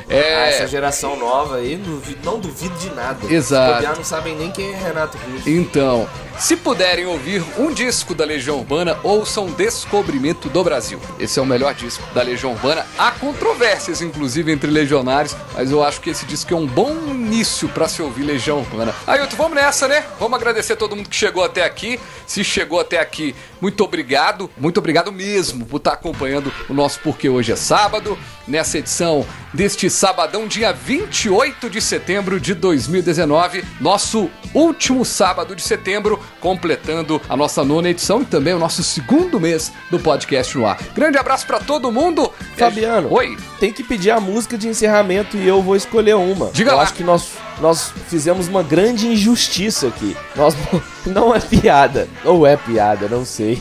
[0.09, 3.19] Ah, É, essa geração nova aí, não duvi- não duvido de nada.
[3.33, 3.71] Exato.
[3.71, 5.49] Os bobear não sabem nem quem é Renato Russo.
[5.49, 6.09] Então,
[6.39, 11.01] se puderem ouvir um disco da Legião Urbana, ouçam Descobrimento do Brasil.
[11.19, 12.85] Esse é o melhor disco da Legião Urbana.
[12.99, 17.69] Há controvérsias, inclusive, entre legionários, mas eu acho que esse disco é um bom início
[17.69, 18.95] pra se ouvir Legião Urbana.
[19.07, 20.05] Ailton, vamos nessa, né?
[20.19, 22.01] Vamos agradecer a todo mundo que chegou até aqui.
[22.27, 24.51] Se chegou até aqui, muito obrigado.
[24.59, 29.91] Muito obrigado mesmo por estar acompanhando o nosso Porque Hoje é Sábado, nessa edição deste
[29.91, 37.65] sabadão, dia 28 de setembro de 2019, nosso último sábado de setembro, completando a nossa
[37.65, 40.79] nona edição e também o nosso segundo mês do podcast no ar.
[40.95, 42.33] Grande abraço pra todo mundo.
[42.57, 43.37] Fabiano, Oi.
[43.59, 46.51] tem que pedir a música de encerramento e eu vou escolher uma.
[46.51, 46.83] Diga eu lá.
[46.83, 50.17] acho que nós, nós fizemos uma grande injustiça aqui.
[50.35, 50.55] Nós
[51.07, 53.59] não é piada, ou é piada, não sei.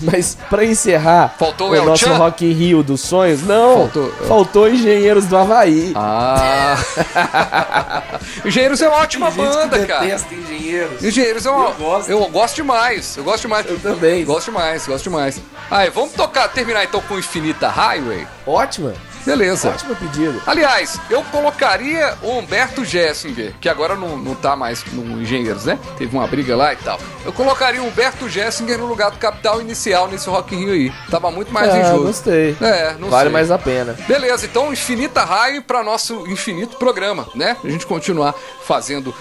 [0.00, 2.16] Mas pra encerrar Faltou o nosso Chan?
[2.16, 3.76] Rock in Rio dos sonhos, não.
[3.90, 5.92] Faltou- Faltou, Engenheiros do Havaí.
[5.94, 6.76] Ah.
[8.44, 10.04] Engenheiros é uma ótima banda, cara.
[10.06, 11.02] Engenheiros.
[11.02, 11.68] Engenheiros é uma.
[11.70, 12.10] Eu gosto.
[12.10, 13.16] Eu gosto demais.
[13.16, 13.66] Eu gosto demais.
[13.68, 14.24] Eu também.
[14.24, 15.40] Gosto demais, gosto demais.
[15.70, 18.26] Aí, vamos tocar, terminar então com Infinita Highway.
[18.46, 18.94] Ótima.
[19.28, 19.68] Beleza.
[19.70, 20.40] Ótimo pedido.
[20.46, 25.78] Aliás, eu colocaria o Humberto Gessinger, que agora não, não tá mais no Engenheiros, né?
[25.96, 26.98] Teve uma briga lá e tal.
[27.24, 30.92] Eu colocaria o Humberto Gessinger no lugar do Capital Inicial nesse Rock in Rio aí.
[31.10, 32.02] Tava muito mais Ah, injusto.
[32.06, 32.56] gostei.
[32.60, 33.32] É, não Vale sei.
[33.32, 33.96] mais a pena.
[34.06, 37.56] Beleza, então infinita raio para nosso infinito programa, né?
[37.62, 39.14] A gente continuar fazendo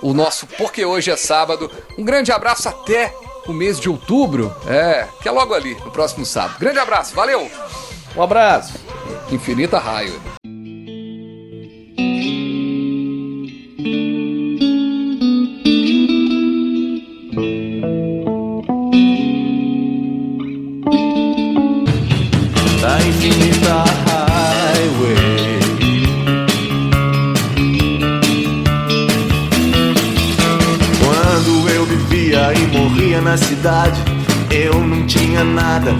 [0.00, 1.70] o nosso Porque Hoje é Sábado.
[1.98, 3.14] Um grande abraço até
[3.46, 6.56] o mês de outubro, é, que é logo ali, no próximo sábado.
[6.60, 7.50] Grande abraço, valeu!
[8.16, 8.74] Um abraço.
[9.32, 10.20] Infinita raio.
[22.80, 25.60] da infinita highway.
[31.04, 34.00] Quando eu vivia e morria na cidade,
[34.60, 35.92] eu não tinha nada,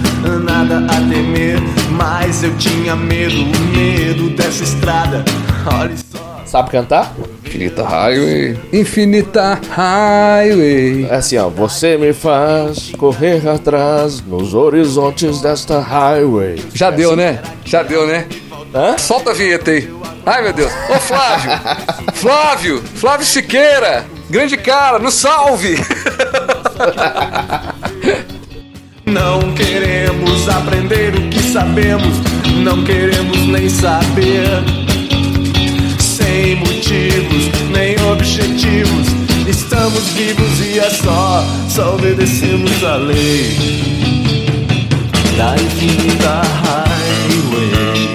[0.43, 1.57] nada a temer,
[1.91, 3.43] mas eu tinha medo,
[3.75, 5.25] medo dessa estrada.
[5.65, 6.43] Olha só.
[6.45, 7.13] Sabe cantar?
[7.45, 8.59] Infinita Highway.
[8.71, 11.07] Infinita Highway.
[11.09, 11.49] É assim, ó.
[11.49, 16.61] Você me faz correr atrás nos horizontes desta highway.
[16.73, 17.41] Já deu, né?
[17.65, 18.27] Já deu, né?
[18.97, 19.91] Solta a vinheta aí.
[20.25, 20.71] Ai, meu Deus.
[20.89, 21.51] Ô, Flávio.
[22.13, 22.83] Flávio.
[22.95, 24.05] Flávio Siqueira.
[24.29, 25.77] Grande cara, nos salve.
[29.11, 32.17] Não queremos aprender o que sabemos,
[32.63, 34.47] não queremos nem saber.
[35.99, 39.07] Sem motivos, nem objetivos,
[39.45, 43.57] estamos vivos e é só, só obedecemos a lei
[45.37, 48.10] da infinita highway.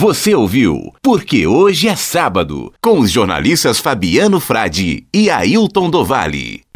[0.00, 6.67] Você ouviu Porque Hoje é Sábado, com os jornalistas Fabiano Frade e Ailton Dovale.